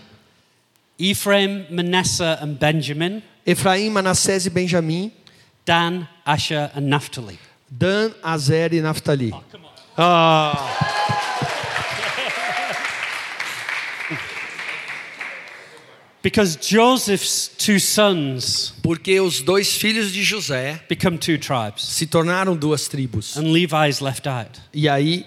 [0.98, 5.10] Ephraim, Manasseh, and Benjamin, Efraim, Manassés e Benjamim,
[5.64, 7.38] Dan, Asher, and Naphtali.
[7.70, 9.32] Dan, Azer e Naftali.
[9.32, 9.42] On.
[9.98, 10.54] Ah,
[16.22, 22.56] Because Joseph's two sons porque os dois filhos de José become two tribes, se tornaram
[22.56, 23.36] duas tribos.
[23.36, 24.60] and Levi is left out.
[24.74, 25.24] E aí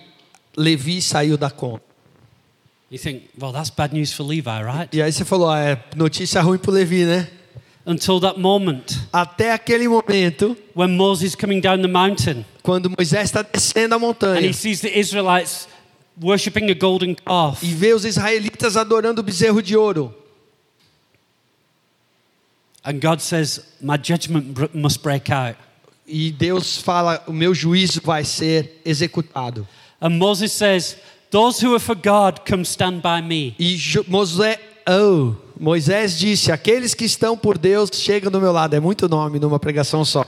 [0.57, 1.83] Levi saiu da conta.
[2.91, 4.89] You think, well, that's bad news for Levi, right?
[4.93, 7.29] E aí você falou, ah, é notícia ruim pro Levi, né?
[7.89, 13.41] Until that moment Até aquele momento, when Moses coming down the mountain quando Moisés está
[13.41, 15.67] descendo a and montanha he sees the Israelites
[16.21, 17.63] worshipping a golden calf.
[17.63, 20.13] e vê os israelitas adorando o bezerro de ouro.
[22.83, 25.57] And God says, My judgment must break out.
[26.07, 29.67] E Deus fala: o meu juízo vai ser executado.
[30.01, 30.97] And Moses says,
[31.29, 33.55] Those who are for God, come stand by me.
[33.59, 38.75] E Mosé, oh, Moisés disse: aqueles que estão por Deus chegam do meu lado.
[38.75, 40.25] É muito nome numa pregação só.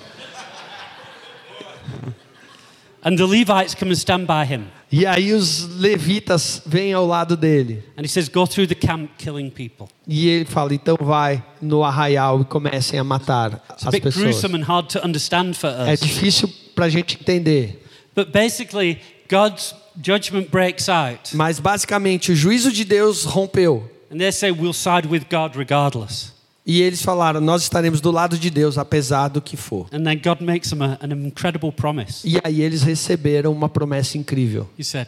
[3.04, 4.66] And the Levites come and stand by him.
[4.92, 7.84] E aí os levitas vêm ao lado dele.
[7.98, 9.88] And he says, Go through the camp killing people.
[10.08, 14.02] E ele fala: então vai no arraial e comecem a matar It's a as bit
[14.04, 14.24] pessoas.
[14.26, 16.00] gruesome and hard to understand for É us.
[16.02, 17.84] difícil para a gente entender.
[18.16, 21.36] But basically, God's judgment breaks out.
[21.36, 23.90] Mas basicamente o juízo de Deus rompeu.
[24.12, 26.34] And they say, We'll side with God regardless.
[26.66, 29.88] E eles falaram: nós estaremos do lado de Deus, apesar do que for.
[29.92, 32.28] And then God makes them a, an incredible promise.
[32.28, 35.08] E aí eles receberam uma promessa incrível: He said,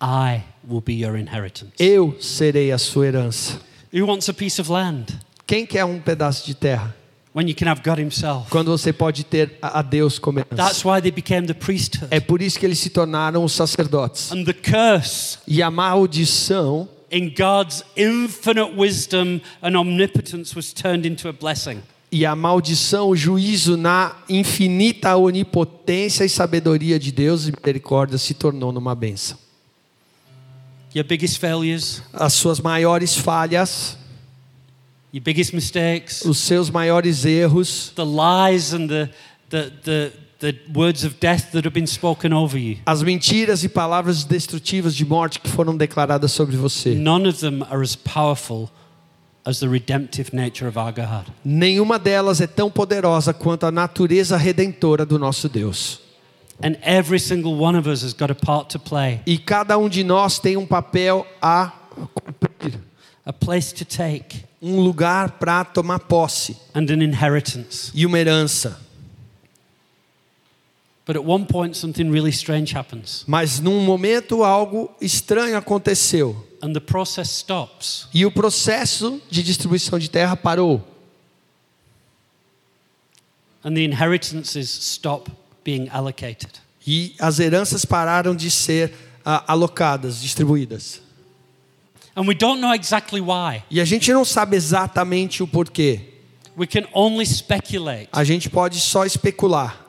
[0.00, 1.72] I will be your inheritance.
[1.78, 3.60] Eu serei a sua herança.
[3.94, 5.06] Who wants a piece of land?
[5.46, 6.94] Quem quer um pedaço de terra?
[7.34, 8.50] when you can have God Himself.
[8.50, 10.56] quando você pode ter a a Deus como herança.
[10.56, 12.08] That's why they became the priesthood.
[12.10, 14.32] É por isso que eles se tornaram os sacerdotes.
[14.32, 21.28] And the curse E a maldição, in God's infinite wisdom and omnipotence was turned into
[21.28, 21.82] a blessing.
[22.10, 28.34] e a maldição, o juízo na infinita onipotência e sabedoria de Deus e misericórdia se
[28.34, 29.38] tornou numa bênção.
[30.94, 33.96] Your biggest failures, As suas maiores falhas,
[35.12, 39.08] your biggest mistakes, os seus maiores erros, the lies and the,
[39.48, 43.68] the, the, the words of death that have been spoken over you, as mentiras e
[43.68, 46.94] palavras destrutivas de morte que foram declaradas sobre você.
[46.96, 48.68] none of them are as powerful
[49.44, 51.26] as the redemptive nature of our God.
[51.44, 56.00] Nenhuma delas é tão poderosa quanto a natureza redentora do nosso Deus.
[56.62, 59.88] And every single one of us has got a part to play, E cada um
[59.88, 61.72] de nós tem um papel a
[62.14, 62.78] cumprir,
[63.24, 67.90] a place to take, um lugar para tomar posse and an inheritance.
[67.94, 68.76] e uma herança.
[68.76, 69.40] But at one point, something really strange
[70.52, 70.91] happens,
[73.26, 78.08] Mas num momento algo estranho aconteceu and the process stops.
[78.14, 80.80] e o processo de distribuição de terra parou
[83.64, 85.30] And the inheritances stop
[85.64, 86.50] being allocated.
[86.86, 88.92] e as heranças pararam de ser
[89.24, 91.00] ah, alocadas, distribuídas.
[92.16, 93.62] And we don't know exactly why.
[93.70, 96.00] E a gente não sabe exatamente o porquê.
[96.56, 98.08] We can only speculate.
[98.12, 99.81] A gente pode só especular.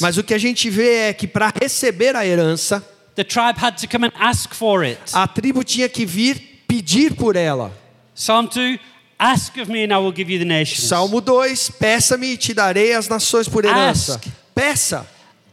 [0.00, 2.84] Mas o que a gente vê é que para receber a herança,
[3.14, 5.00] the tribe had to come and ask for it.
[5.12, 7.72] a tribo tinha que vir pedir por ela.
[8.14, 8.78] Psalm 2
[9.22, 10.88] Ask of me, and I will give you the nations.
[10.88, 14.14] Salmo 2: Peça-me e te darei as nações por herança.
[14.14, 14.26] Ask.
[14.54, 15.06] Peça.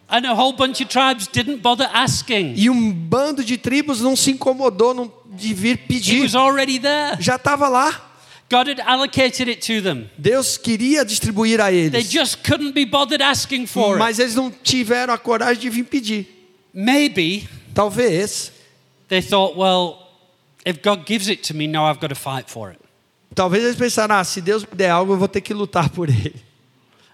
[0.10, 2.54] And a whole bunch of tribes didn't bother asking.
[2.56, 6.22] E um bando de tribos não se incomodou de vir It pedir.
[6.22, 7.18] was already there.
[7.20, 8.07] Já estava lá.
[8.50, 10.10] God had allocated it to them.
[10.18, 11.92] Deus queria distribuir a eles.
[11.92, 14.00] They just couldn't be bothered asking for it.
[14.00, 16.26] Mas eles não tiveram a coragem de vir pedir.
[16.74, 18.52] Maybe Talvez,
[19.08, 20.10] they thought, well,
[20.66, 22.80] if God gives it to me, now I've got to fight for it.
[23.36, 26.10] talvez eles pensaram: ah, se Deus me der algo, eu vou ter que lutar por
[26.10, 26.34] ele.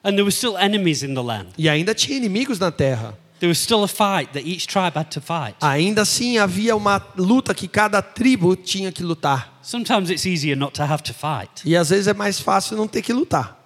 [0.05, 1.49] And there were still enemies in the land.
[1.57, 3.13] E ainda tinha inimigos na terra.
[3.43, 5.57] There was still a fight that each tribe had to fight.
[5.59, 9.59] Ainda assim havia uma luta que cada tribo tinha que lutar.
[9.61, 11.61] Sometimes it's easier not to have to fight.
[11.65, 13.59] E às vezes é mais fácil não ter que lutar.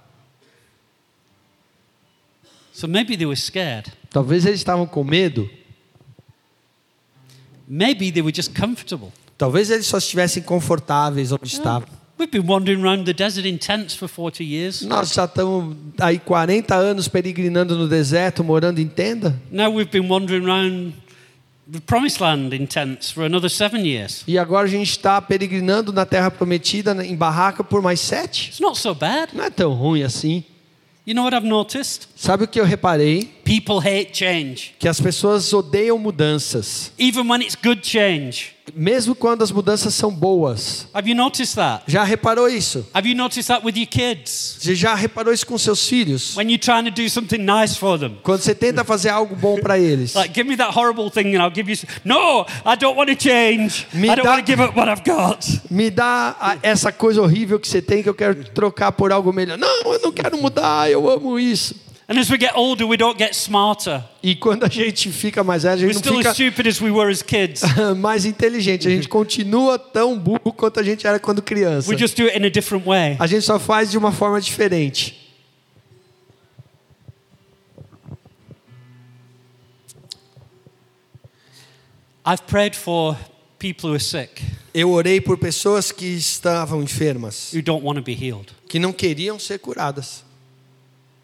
[2.73, 3.93] So maybe they were scared.
[4.09, 5.47] Talvez eles estavam com medo.
[7.67, 9.13] Maybe they were just comfortable.
[9.37, 11.87] Talvez eles só estivessem confortáveis onde estavam.
[12.19, 14.81] We've been wandering around the desert in tents for 40 years.
[14.81, 19.39] Nós já estamos aí 40 anos peregrinando no deserto, morando em tenda.
[19.51, 20.93] Now we've been wandering around
[21.71, 24.23] the promised land in tents for another seven years.
[24.27, 28.49] E agora a gente está peregrinando na Terra Prometida, em barraca, por mais sete.
[28.49, 29.35] It's not so bad.
[29.35, 30.43] Não é tão ruim assim.
[31.05, 32.07] You know what I've noticed?
[32.17, 33.29] Sabe o que eu reparei?
[33.43, 34.73] People hate change.
[34.79, 36.91] Que as pessoas odeiam mudanças.
[36.99, 38.57] Even when it's good change.
[38.75, 40.87] Mesmo quando as mudanças são boas.
[40.93, 41.83] Have you noticed that?
[41.87, 42.85] Já reparou isso?
[42.93, 44.57] Have you noticed that with your kids?
[44.59, 46.35] Você já reparou isso com seus filhos?
[46.35, 48.17] When you're trying to do something nice for them?
[48.23, 50.15] Quando você tenta fazer algo bom para eles.
[50.15, 51.77] Like, give me that horrible thing and I'll give you.
[52.03, 53.87] No, I don't want to change.
[53.93, 55.45] Me I don't dá- want to give up what I've got.
[55.69, 59.57] Me dá essa coisa horrível que você tem que eu quero trocar por algo melhor.
[59.57, 61.86] Não, eu não quero mudar, eu amo isso.
[62.09, 64.01] And as we get older, we don't get smarter.
[64.23, 66.67] E quando a gente fica mais velho, a We're gente still não as fica stupid
[66.67, 67.61] as we were as kids.
[67.97, 68.87] mais inteligente.
[68.87, 71.89] A gente continua tão burro quanto a gente era quando criança.
[71.89, 73.17] We just do it in a different way.
[73.19, 75.15] A gente só faz de uma forma diferente.
[82.25, 83.17] I've prayed for
[83.57, 84.41] people who are sick,
[84.73, 88.51] Eu orei por pessoas que estavam enfermas, who don't want to be healed.
[88.67, 90.23] que não queriam ser curadas.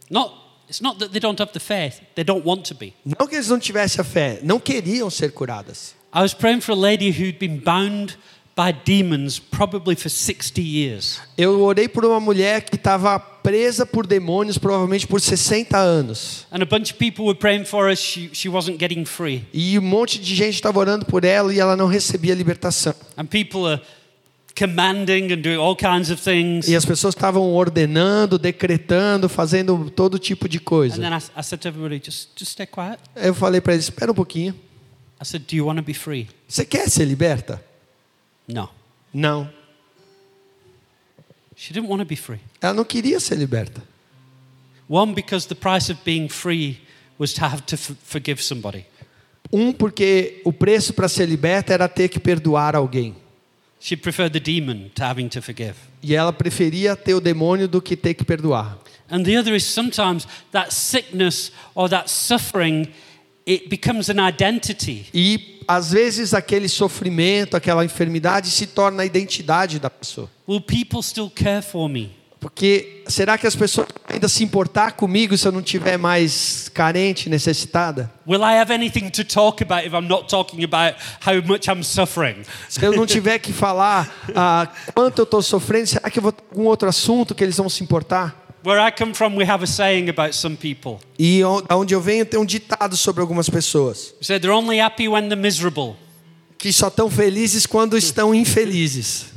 [0.09, 0.33] Not,
[0.73, 2.93] it's not that they don't have the faith, they don't want to be.
[3.05, 5.93] Não que eles não tivessem a fé, não queriam ser curadas.
[6.11, 8.17] I was praying for a lady who'd been bound
[8.55, 11.21] by demons probably for 60 years.
[11.37, 16.47] Eu orei por uma mulher que estava presa por demônios, provavelmente por 60 anos.
[16.51, 19.45] And a bunch of people were praying for her, she, she wasn't getting free.
[19.53, 22.95] E um monte de gente estava orando por ela e ela não recebia libertação.
[23.15, 23.79] And people are
[24.55, 26.67] commanding and doing all kinds of things.
[26.67, 31.01] E as pessoas estavam ordenando, decretando, fazendo todo tipo de And coisa.
[31.01, 32.99] then I, I said to everybody, just, just stay quiet.
[33.15, 34.53] Eu falei para eles: espera um pouquinho.
[35.21, 36.27] I said, do you want to be free?
[36.47, 37.63] Você quer ser liberta?
[38.47, 38.69] No.
[39.13, 39.49] Não.
[41.55, 42.39] She didn't want to be free.
[42.61, 43.81] Ela não queria ser liberta.
[44.89, 46.81] One, because the price of being free
[47.17, 48.85] was to have to forgive somebody.
[49.51, 53.15] Um, porque o preço para ser liberta era ter que perdoar alguém.
[53.83, 55.75] She preferred the demon to having to forgive.
[56.01, 58.77] E ela preferia ter o demônio do que ter que perdoar.
[59.11, 62.87] And the other is sometimes that sickness or that suffering,
[63.45, 65.07] it becomes an identity.
[65.13, 70.29] E às vezes aquele sofrimento, aquela enfermidade se torna a identidade da pessoa.
[70.47, 72.22] Will people still care for me?
[72.43, 77.29] Porque será que as pessoas ainda se importar comigo se eu não tiver mais carente,
[77.29, 78.11] necessitada?
[78.27, 81.81] Will I have anything to talk about if I'm not talking about how much I'm
[81.83, 82.43] suffering?
[82.67, 86.33] Se eu não tiver que falar ah, quanto eu estou sofrendo, será que eu vou
[86.33, 88.35] ter algum outro assunto que eles vão se importar?
[88.65, 90.99] Where I come from, we have a saying about some people.
[91.17, 95.41] E onde eu venho tem um ditado sobre algumas pessoas they're only happy when they're
[95.41, 95.95] miserable.
[96.57, 99.32] que só estão felizes quando estão infelizes.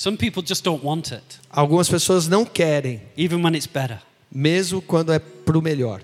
[0.00, 3.98] Some people just don't want it, Algumas pessoas não querem, even when it's better.
[4.34, 6.00] mesmo quando é pro melhor.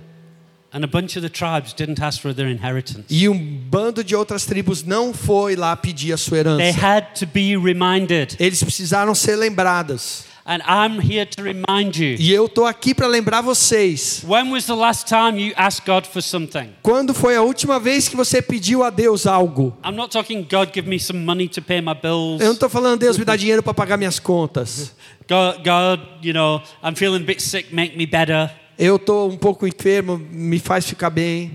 [0.71, 3.05] And a bunch of the tribes didn't ask for their inheritance.
[3.09, 6.87] E um bando de outras tribos não foi lá pedir a sua They herança.
[6.87, 8.37] had to be reminded.
[8.39, 10.27] Eles precisaram ser lembradas.
[10.49, 12.17] And I'm here to remind you.
[12.21, 14.23] E eu tô aqui para lembrar vocês.
[14.25, 16.69] When was the last time you asked God for something?
[16.85, 19.77] Quando foi a última vez que você pediu a Deus algo?
[19.85, 22.41] I'm not talking, God, give me some money to pay my bills.
[22.41, 24.95] Eu não estou falando, Deus me dá dinheiro para pagar minhas contas.
[25.29, 28.49] God, God, you know, I'm feeling a bit sick, make me better.
[28.79, 31.51] Eu estou um pouco enfermo, me faz ficar bem.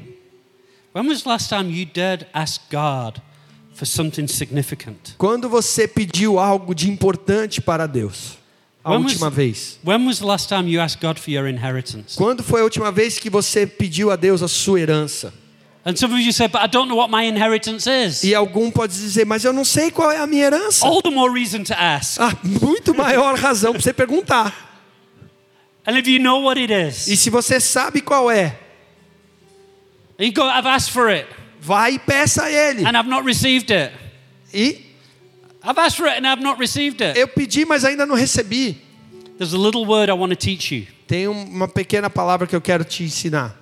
[0.94, 3.22] When was the last time you dared ask God
[3.74, 5.16] for something significant?
[5.18, 8.41] Quando você pediu algo de importante para Deus?
[8.84, 9.78] A When was- última vez.
[9.84, 12.16] When was the last time you asked God for your inheritance?
[12.18, 15.32] Quando foi a última vez que você pediu a Deus a sua herança?
[15.86, 18.24] And some of you say, but I don't know what my inheritance is.
[18.24, 20.86] E algum pode dizer, mas eu não sei qual é a minha herança.
[20.86, 22.20] All the more reason to ask.
[22.20, 24.70] Ah, muito maior razão para você perguntar.
[25.86, 28.56] And if you know what it is, E se você sabe qual é,
[30.20, 31.28] and you go, I've asked for it
[31.60, 32.84] vai e peça a Ele.
[32.86, 33.92] and I've not received it.
[34.54, 34.86] E
[35.64, 37.18] I've asked for it and I've not received it.
[37.20, 38.82] eu pedi, mas ainda não recebi.
[39.38, 40.88] There's a little word I want to teach you.
[41.07, 43.55] Tem um- uma pequena palavra que eu quero te ensinar.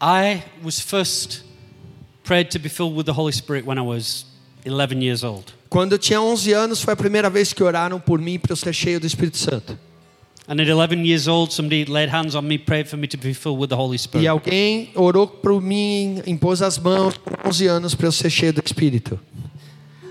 [0.00, 1.42] I was first
[2.24, 4.24] prayed to be filled with the Holy Spirit when I was
[4.64, 5.52] 11 years old.
[5.68, 8.56] Quando eu tinha 11 anos, foi a primeira vez que oraram por mim para eu
[8.56, 9.78] ser cheio do Espírito Santo.
[10.50, 13.34] And at 11 years old, somebody laid hands on me, prayed for me to be
[13.34, 14.24] filled with the Holy Spirit.
[14.24, 18.54] E alguém orou por mim, impôs as mãos com 11 anos para eu ser cheio
[18.54, 19.20] do Espírito.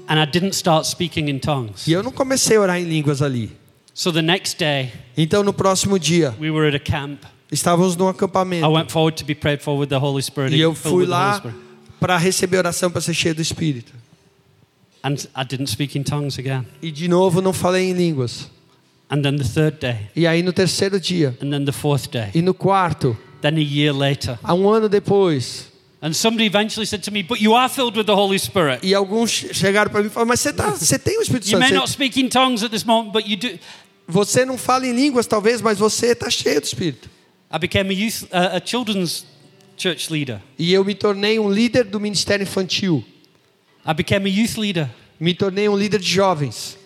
[0.07, 1.87] And I didn't start speaking in tongues.
[1.87, 3.51] E eu não comecei a orar em línguas ali.
[3.95, 7.23] So the next day, Então no próximo dia, we were at a camp.
[7.51, 8.63] estávamos num acampamento.
[8.63, 10.55] I went forward to be prayed for with the Holy Spirit.
[10.55, 11.55] E eu fui with the Holy lá
[11.99, 13.91] para receber oração para ser cheio do Espírito.
[15.03, 16.63] And I didn't speak in tongues again.
[16.79, 18.51] E de novo não falei em línguas.
[19.09, 22.29] And then the third day, E aí no terceiro dia, and then the fourth day,
[22.35, 24.37] e no quarto, then a year later.
[24.43, 25.67] há um ano depois,
[26.01, 28.81] And somebody eventually said to me, But you are filled with the Holy Spirit.
[28.83, 31.51] e alguns chegaram para mim e falaram: Mas você, tá, você tem o Espírito You
[31.57, 31.59] Santo?
[31.61, 33.57] may Você, not speak in tongues at this moment, but you do.
[34.07, 37.09] você não fala em línguas talvez, mas você está cheio do Espírito.
[37.51, 39.25] I became a youth, uh, a children's
[39.77, 40.39] church leader.
[40.59, 43.03] E eu me tornei um líder do ministério infantil.
[43.87, 44.89] I became a youth leader.
[45.19, 46.76] Me tornei um líder de jovens.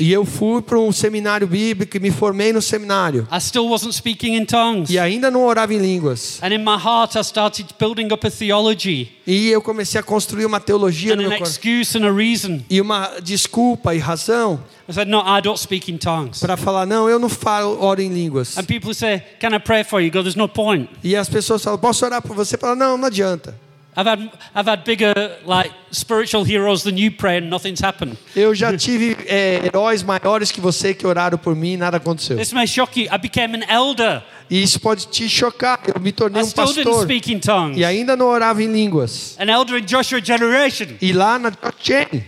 [0.00, 3.28] E eu fui para um seminário bíblico e me formei no seminário.
[3.32, 4.90] I still wasn't speaking in tongues.
[4.90, 6.42] E ainda não orava em línguas.
[6.42, 10.46] And in my heart, I started building up a theology E eu comecei a construir
[10.46, 12.60] uma teologia and no an meu excuse and a reason.
[12.68, 16.40] E uma desculpa e razão I said, No, I don't speak in tongues.
[16.40, 18.56] para falar: não, eu não falo, oro em línguas.
[18.56, 20.06] And people say, Can I pray for you?
[20.06, 20.88] You go, There's no point.
[21.04, 22.56] E as pessoas falam: posso orar por você?
[22.56, 23.65] Fala: não, não adianta.
[23.96, 25.14] I've had, I've had bigger,
[25.46, 28.18] like, spiritual heroes than you pray and nothing's happened.
[28.36, 32.36] Eu já tive é, heróis maiores que você que oraram por mim e nada aconteceu.
[32.36, 33.08] This may shock you.
[33.10, 34.22] I became an elder.
[34.50, 35.80] E isso pode te chocar.
[35.94, 37.78] Eu me tornei I um still didn't pastor speak in tongues.
[37.78, 39.34] e ainda não orava em línguas.
[39.40, 40.88] An elder in Joshua generation.
[41.00, 42.22] E lá na Chain,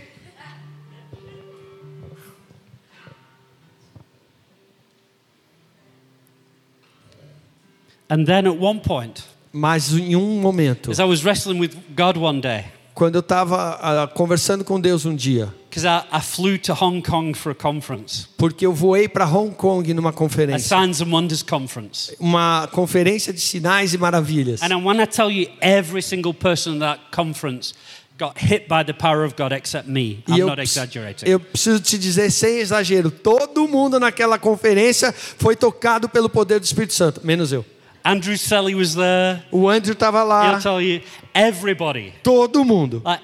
[8.09, 12.17] And then at one point, mas em um momento, as I was wrestling with God
[12.17, 16.73] one day, quando eu estava conversando com Deus um dia, because I, I flew to
[16.73, 21.01] Hong Kong for a conference, porque eu voei para Hong Kong numa a conferência, Signs
[21.01, 22.15] and Wonders conference.
[22.19, 24.61] uma conferência de sinais e maravilhas.
[24.61, 27.73] And I tell you, every single person in that conference
[28.19, 30.21] got hit by the power of God except me.
[30.27, 31.25] E I'm eu, not exaggerating.
[31.25, 36.65] eu preciso te dizer sem exagero, todo mundo naquela conferência foi tocado pelo poder do
[36.65, 37.65] Espírito Santo, menos eu.
[38.09, 39.43] Andrew Selly was there.
[39.51, 41.01] O Andrew estava lá, He'll tell you,
[41.33, 42.13] everybody.
[42.23, 43.01] todo mundo.
[43.05, 43.23] Like,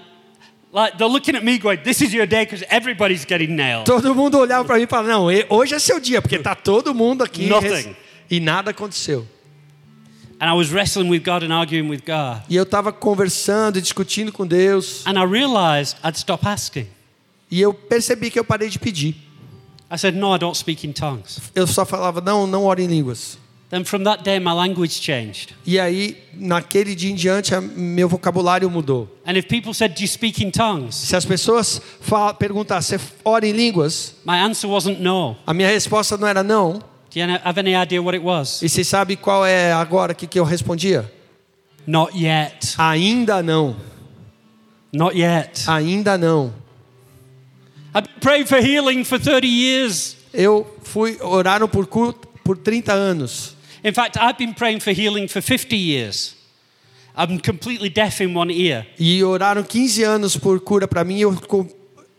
[0.72, 3.86] like they're looking at me going, this is your day because everybody's getting nailed.
[3.86, 6.94] Todo mundo olhava para mim e falava: Não, hoje é seu dia, porque tá todo
[6.94, 7.48] mundo aqui.
[7.48, 7.96] Nothing.
[8.30, 9.26] E nada aconteceu.
[10.40, 12.44] And I was wrestling with God and arguing with God.
[12.50, 15.06] E eu estava conversando e discutindo com Deus.
[15.08, 16.88] And I realized I'd stop asking.
[17.50, 19.16] E eu percebi que eu parei de pedir.
[19.90, 21.40] I said, No, I don't speak in tongues.
[21.56, 23.38] Eu só falava, não, não oro em línguas.
[23.70, 25.56] Then from that day, my language changed.
[25.66, 29.10] E aí, naquele dia em diante, meu vocabulário mudou.
[29.26, 30.96] And if people said, Do you speak in tongues?
[30.96, 31.82] Se as pessoas
[32.38, 34.16] perguntassem, você ora em línguas?
[34.24, 35.36] My answer wasn't no.
[35.48, 36.74] A minha resposta não era não.
[37.10, 38.62] Do you have any idea what it was?
[38.62, 41.12] E você sabe qual é agora que, que eu respondia?
[41.88, 42.76] Not yet.
[42.78, 43.76] Ainda não.
[44.94, 45.64] Not yet.
[45.68, 46.54] Ainda não.
[47.96, 50.18] I've for healing for 30 years.
[50.34, 51.88] Eu fui oraram por
[52.44, 53.55] por 30 anos.
[53.86, 56.36] In fact, I've been praying for healing for 50 years.
[57.16, 58.84] I'm completely deaf in one ear.
[59.00, 61.68] E oraram 15 anos por cura para mim, eu com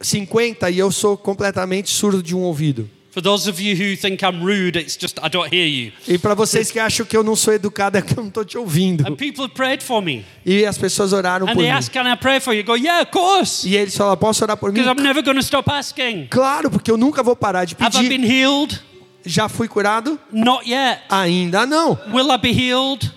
[0.00, 2.88] 50 e eu sou completamente surdo de um ouvido.
[3.10, 5.90] For those of you who think I'm rude, it's just I don't hear you.
[6.06, 8.44] E para vocês que acham que eu não sou educado é que eu não estou
[8.44, 9.04] te ouvindo.
[9.04, 10.24] And people have prayed for me.
[10.44, 11.76] E as pessoas oraram And por they mim.
[11.76, 12.60] ask, Can I pray for you?
[12.60, 13.66] I go, Yeah, of course.
[13.66, 14.80] E eles falam, posso orar por mim?
[14.82, 16.28] Because I'm never going to stop asking.
[16.28, 18.80] Claro, porque eu nunca vou parar de Have I been pedir.
[19.26, 20.18] Já fui curado?
[20.32, 21.02] Not yet.
[21.10, 21.98] Ainda não.
[22.12, 23.12] Will I be healed?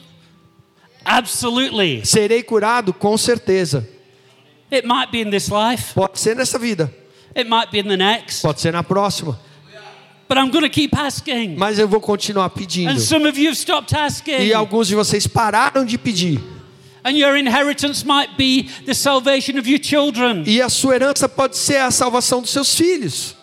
[1.05, 2.05] Absolutely.
[2.05, 2.93] Serei curado?
[2.93, 3.87] Com certeza.
[4.71, 6.93] It might be in this life, Pode ser nessa vida,
[7.35, 9.39] it might be in the next, pode ser na próxima.
[10.27, 11.55] but I'm going to keep asking.
[11.57, 12.91] Mas eu vou continuar pedindo.
[12.91, 14.41] And some of you have stopped asking.
[14.41, 16.39] E alguns de vocês pararam de pedir.
[17.03, 20.43] And your inheritance might be the salvation of your children.
[20.45, 23.35] E a sua herança pode ser a salvação dos seus filhos,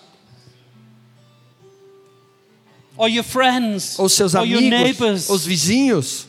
[2.97, 6.27] or your friends, ou seus or your amigos, neighbors, os vizinhos.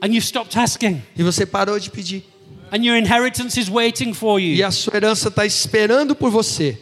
[0.00, 2.24] and you've stopped asking, E você parou de pedir.
[2.72, 6.76] and your inheritance is waiting for E you, a sua herança está esperando por você.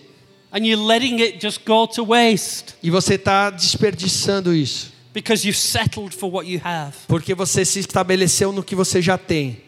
[0.52, 4.92] and you're letting it just go to waste E você está desperdiçando isso.
[5.12, 6.94] because you've settled for what you have.
[7.08, 9.60] Porque você se estabeleceu no que você já tem.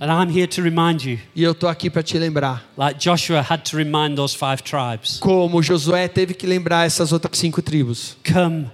[0.00, 2.64] And I'm here to remind you, E eu estou aqui para te lembrar.
[2.76, 7.36] like Joshua had to remind those five tribes Como Josué teve que lembrar essas outras
[7.38, 8.16] cinco tribos.
[8.24, 8.70] come,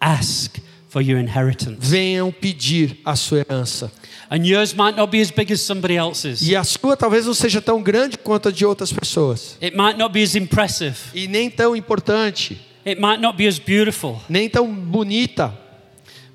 [0.00, 0.58] ask
[0.88, 1.76] for your inheritance.
[1.80, 3.90] Venham pedir a sua herança.
[4.30, 7.34] And yours might not be as big as somebody else's, E a sua talvez não
[7.34, 9.56] seja tão grande quanto a de outras pessoas.
[9.62, 12.60] it might not be as impressive, E nem tão importante.
[12.84, 15.54] it might not be as beautiful, Nem tão bonita.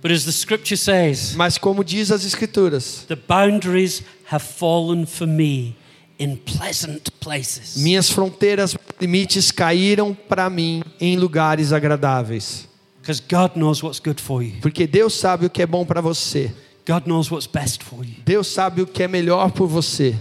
[0.01, 3.05] But as the scripture says, Mas como diz as escrituras.
[3.07, 5.75] The boundaries have fallen for me
[6.17, 7.77] in pleasant places.
[7.77, 12.67] Minhas fronteiras, limites caíram para mim em lugares agradáveis.
[13.01, 14.59] Because God knows what's good for you.
[14.61, 16.51] Porque Deus sabe o que é bom para você.
[16.85, 18.15] God knows what's best for you.
[18.25, 20.15] Deus sabe o que é melhor por você.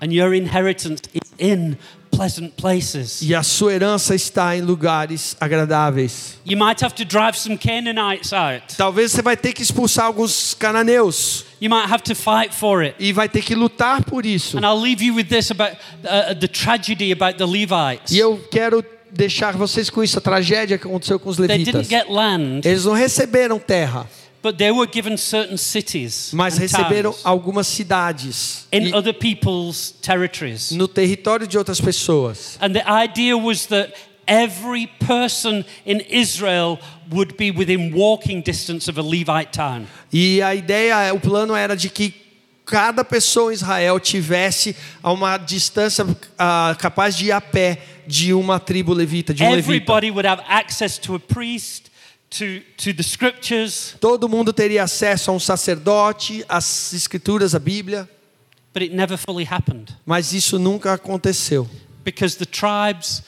[0.00, 1.76] And your inheritance is in
[2.20, 3.22] pleasant places.
[3.22, 6.38] E a sua herança está em lugares agradáveis.
[6.44, 8.76] You might have to drive some Canaanites out.
[8.76, 12.94] Talvez você vai ter que expulsar alguns cananeus You might have to fight for it.
[12.98, 14.58] e vai ter que lutar por isso.
[14.58, 18.12] And I'll leave you with this about uh, the tragedy about the Levites.
[18.12, 21.88] E eu quero deixar vocês com isso a tragédia que aconteceu com os They levitas.
[21.88, 24.06] didn't get land, Eles não receberam terra,
[24.42, 30.72] but they were given certain cities mas receberam towns algumas cidades in other people's territories.
[30.72, 32.58] no território de outras pessoas.
[32.60, 33.92] And the idea was that
[34.26, 36.78] every person in Israel
[37.10, 39.86] would be within walking distance of a Levite town.
[40.12, 42.14] E a ideia, o plano era de que
[42.64, 46.06] cada pessoa em Israel tivesse a uma distância
[46.38, 49.72] ah, capaz de ir a pé de uma tribo levita, de um levita.
[49.72, 51.89] Everybody would have access to a priest,
[52.30, 58.08] to, to the scriptures, Todo mundo teria acesso a um sacerdote, às escrituras, à Bíblia,
[58.72, 61.68] but it never fully happened mas isso nunca aconteceu.
[62.04, 63.22] because the tribes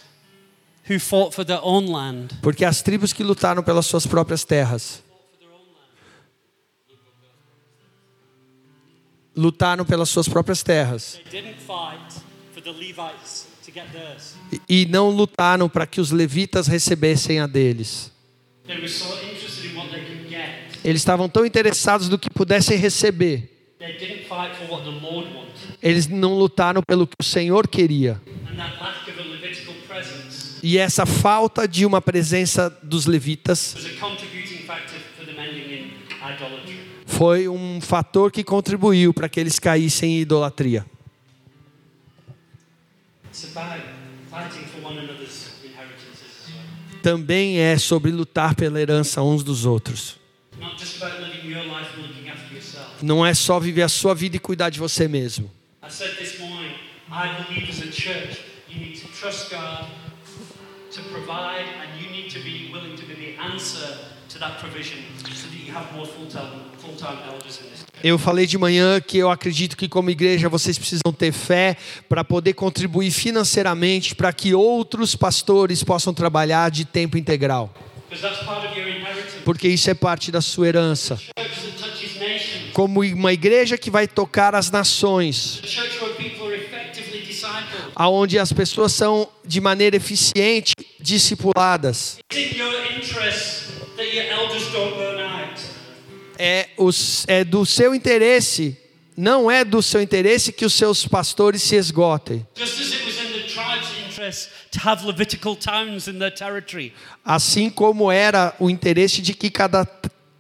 [0.89, 5.03] who fought for their own land Porque as tribos que lutaram pelas suas próprias terras
[9.35, 12.21] lutaram pelas suas próprias terras they didn't fight
[12.53, 14.35] for the Levites to get theirs.
[14.69, 18.12] e- e não lutaram para que os levitas recebessem a deles.
[20.85, 23.51] Eles estavam tão interessados do que pudessem receber.
[25.83, 28.21] Eles não lutaram pelo que o Senhor queria.
[30.63, 33.77] E essa falta de uma presença dos levitas
[37.07, 40.87] foi um fator que contribuiu para que eles caíssem em idolatria.
[43.33, 43.81] It's about
[44.31, 45.42] fighting for one another's well.
[47.03, 50.17] Também é sobre lutar pela herança uns dos outros.
[53.03, 55.51] Não é só viver a sua vida e cuidar de você mesmo.
[60.93, 64.12] To provide, and you need to be willing to be the answer
[68.03, 71.77] Eu falei de manhã que eu acredito que, como igreja, vocês precisam ter fé
[72.09, 77.73] para poder contribuir financeiramente para que outros pastores possam trabalhar de tempo integral.
[79.45, 81.19] Porque isso é parte da sua herança.
[82.73, 85.61] Como uma igreja que vai tocar as nações,
[87.95, 92.19] aonde as pessoas são de maneira eficiente discipuladas.
[93.23, 93.52] It's
[96.39, 98.77] É, os, é do seu interesse,
[99.17, 102.47] não é do seu interesse que os seus pastores se esgotem.
[102.57, 106.93] Just as it was in the tribe's interest to have Levitical towns in their territory.
[107.25, 109.85] Assim como era o interesse de que cada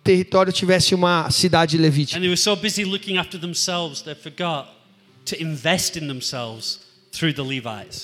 [0.02, 2.18] território tivesse uma cidade levítica.
[2.18, 4.68] And they were so busy looking after themselves, they forgot
[5.26, 6.91] to invest in themselves Levites.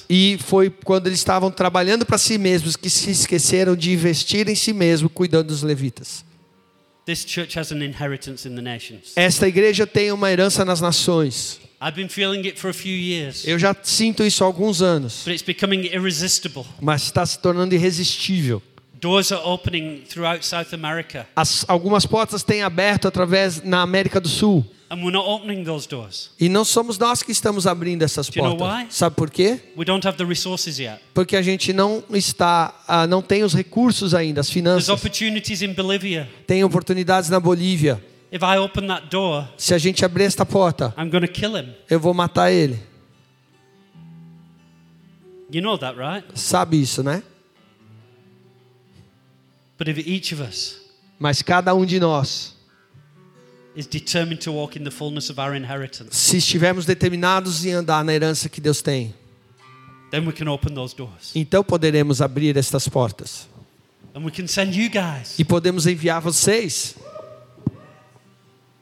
[0.08, 4.54] E foi quando eles estavam trabalhando para si mesmos que se esqueceram de investir em
[4.54, 6.24] si mesmo, cuidando dos levitas.
[7.06, 9.14] This church has an inheritance in the nations.
[9.16, 11.58] Esta igreja tem uma herança nas nações.
[11.80, 15.22] I've been feeling it for a few years, Eu já sinto isso há alguns anos,
[15.24, 16.66] but it's becoming irresistible.
[16.80, 18.62] mas está se tornando irresistível.
[19.00, 24.28] Doors are opening throughout South America, As, algumas portas têm aberto através na América do
[24.28, 24.66] Sul.
[24.90, 26.30] And we're not opening those doors.
[26.40, 28.84] E não somos nós que estamos abrindo essas you know portas.
[28.84, 28.92] why?
[28.92, 29.60] Sabe por quê?
[29.76, 31.00] We don't have the resources yet.
[31.12, 34.88] Porque a gente não está, ah, não tem os recursos ainda, as There's finanças.
[34.88, 36.28] opportunities in Bolivia.
[36.46, 38.02] Tem oportunidades na Bolívia.
[38.30, 41.56] If I open that door, Se a gente abrir esta porta, I'm going to kill
[41.56, 41.72] him.
[41.88, 42.78] eu vou matar ele.
[45.50, 46.26] You know that, right?
[46.34, 47.22] Sabe isso, né?
[49.78, 50.76] But if each of us
[51.18, 52.54] Mas cada um de nós,
[56.10, 59.14] se estivermos determinados em andar na herança que Deus tem,
[60.10, 61.32] then we can open those doors.
[61.34, 63.48] então poderemos abrir estas portas.
[64.14, 66.96] And we can send you guys E podemos enviar vocês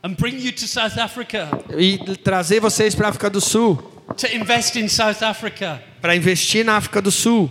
[0.02, 3.76] and bring you to South Africa e trazer vocês para a África do Sul,
[4.16, 7.50] to invest in South Africa para investir na África do Sul,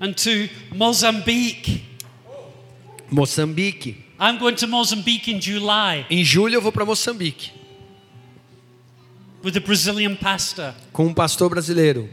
[0.00, 1.84] and to Mozambique.
[3.10, 4.01] Moçambique.
[4.24, 7.50] I'm going to Mozambique in July Em julho eu vou para Moçambique
[9.44, 10.72] with a Brazilian pastor.
[10.92, 12.08] com um pastor brasileiro.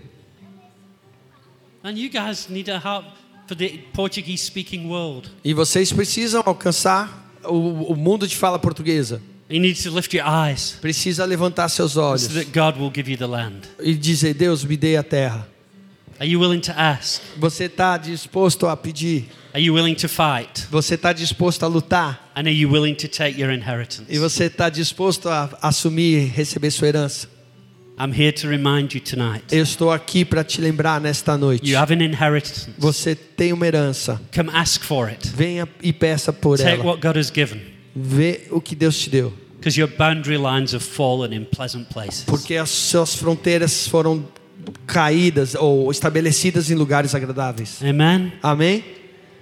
[1.84, 3.06] And you guys need a heart
[3.48, 5.30] for the Portuguese speaking world.
[5.44, 9.22] E vocês precisam alcançar o, o mundo de fala portuguesa.
[9.50, 13.10] You need to lift your eyes Precisa levantar seus olhos so that God will give
[13.10, 13.62] you the land.
[13.80, 15.49] e dizer: Deus, me dê a terra.
[16.20, 17.22] Are you willing to ask?
[17.38, 19.30] Você está disposto a pedir?
[19.54, 20.68] Are you willing to fight?
[20.70, 22.30] Você está disposto a lutar?
[22.36, 24.04] And are you willing to take your inheritance?
[24.10, 27.28] E você está disposto a assumir e receber sua herança?
[27.98, 29.46] I'm here to remind you tonight.
[29.50, 31.70] Eu estou aqui para te lembrar nesta noite.
[31.70, 32.70] You have an inheritance.
[32.78, 34.22] Você tem uma herança.
[34.36, 35.30] Come ask for it.
[35.30, 36.84] Venha e peça por Take ela.
[36.84, 37.62] what God has given.
[37.96, 39.34] Vê o que Deus te deu.
[39.58, 42.24] Because your boundary lines have fallen in pleasant places.
[42.26, 44.26] Porque as suas fronteiras foram
[44.86, 47.80] caídas ou estabelecidas em lugares agradáveis.
[47.84, 48.34] Amen.
[48.42, 48.84] Amém?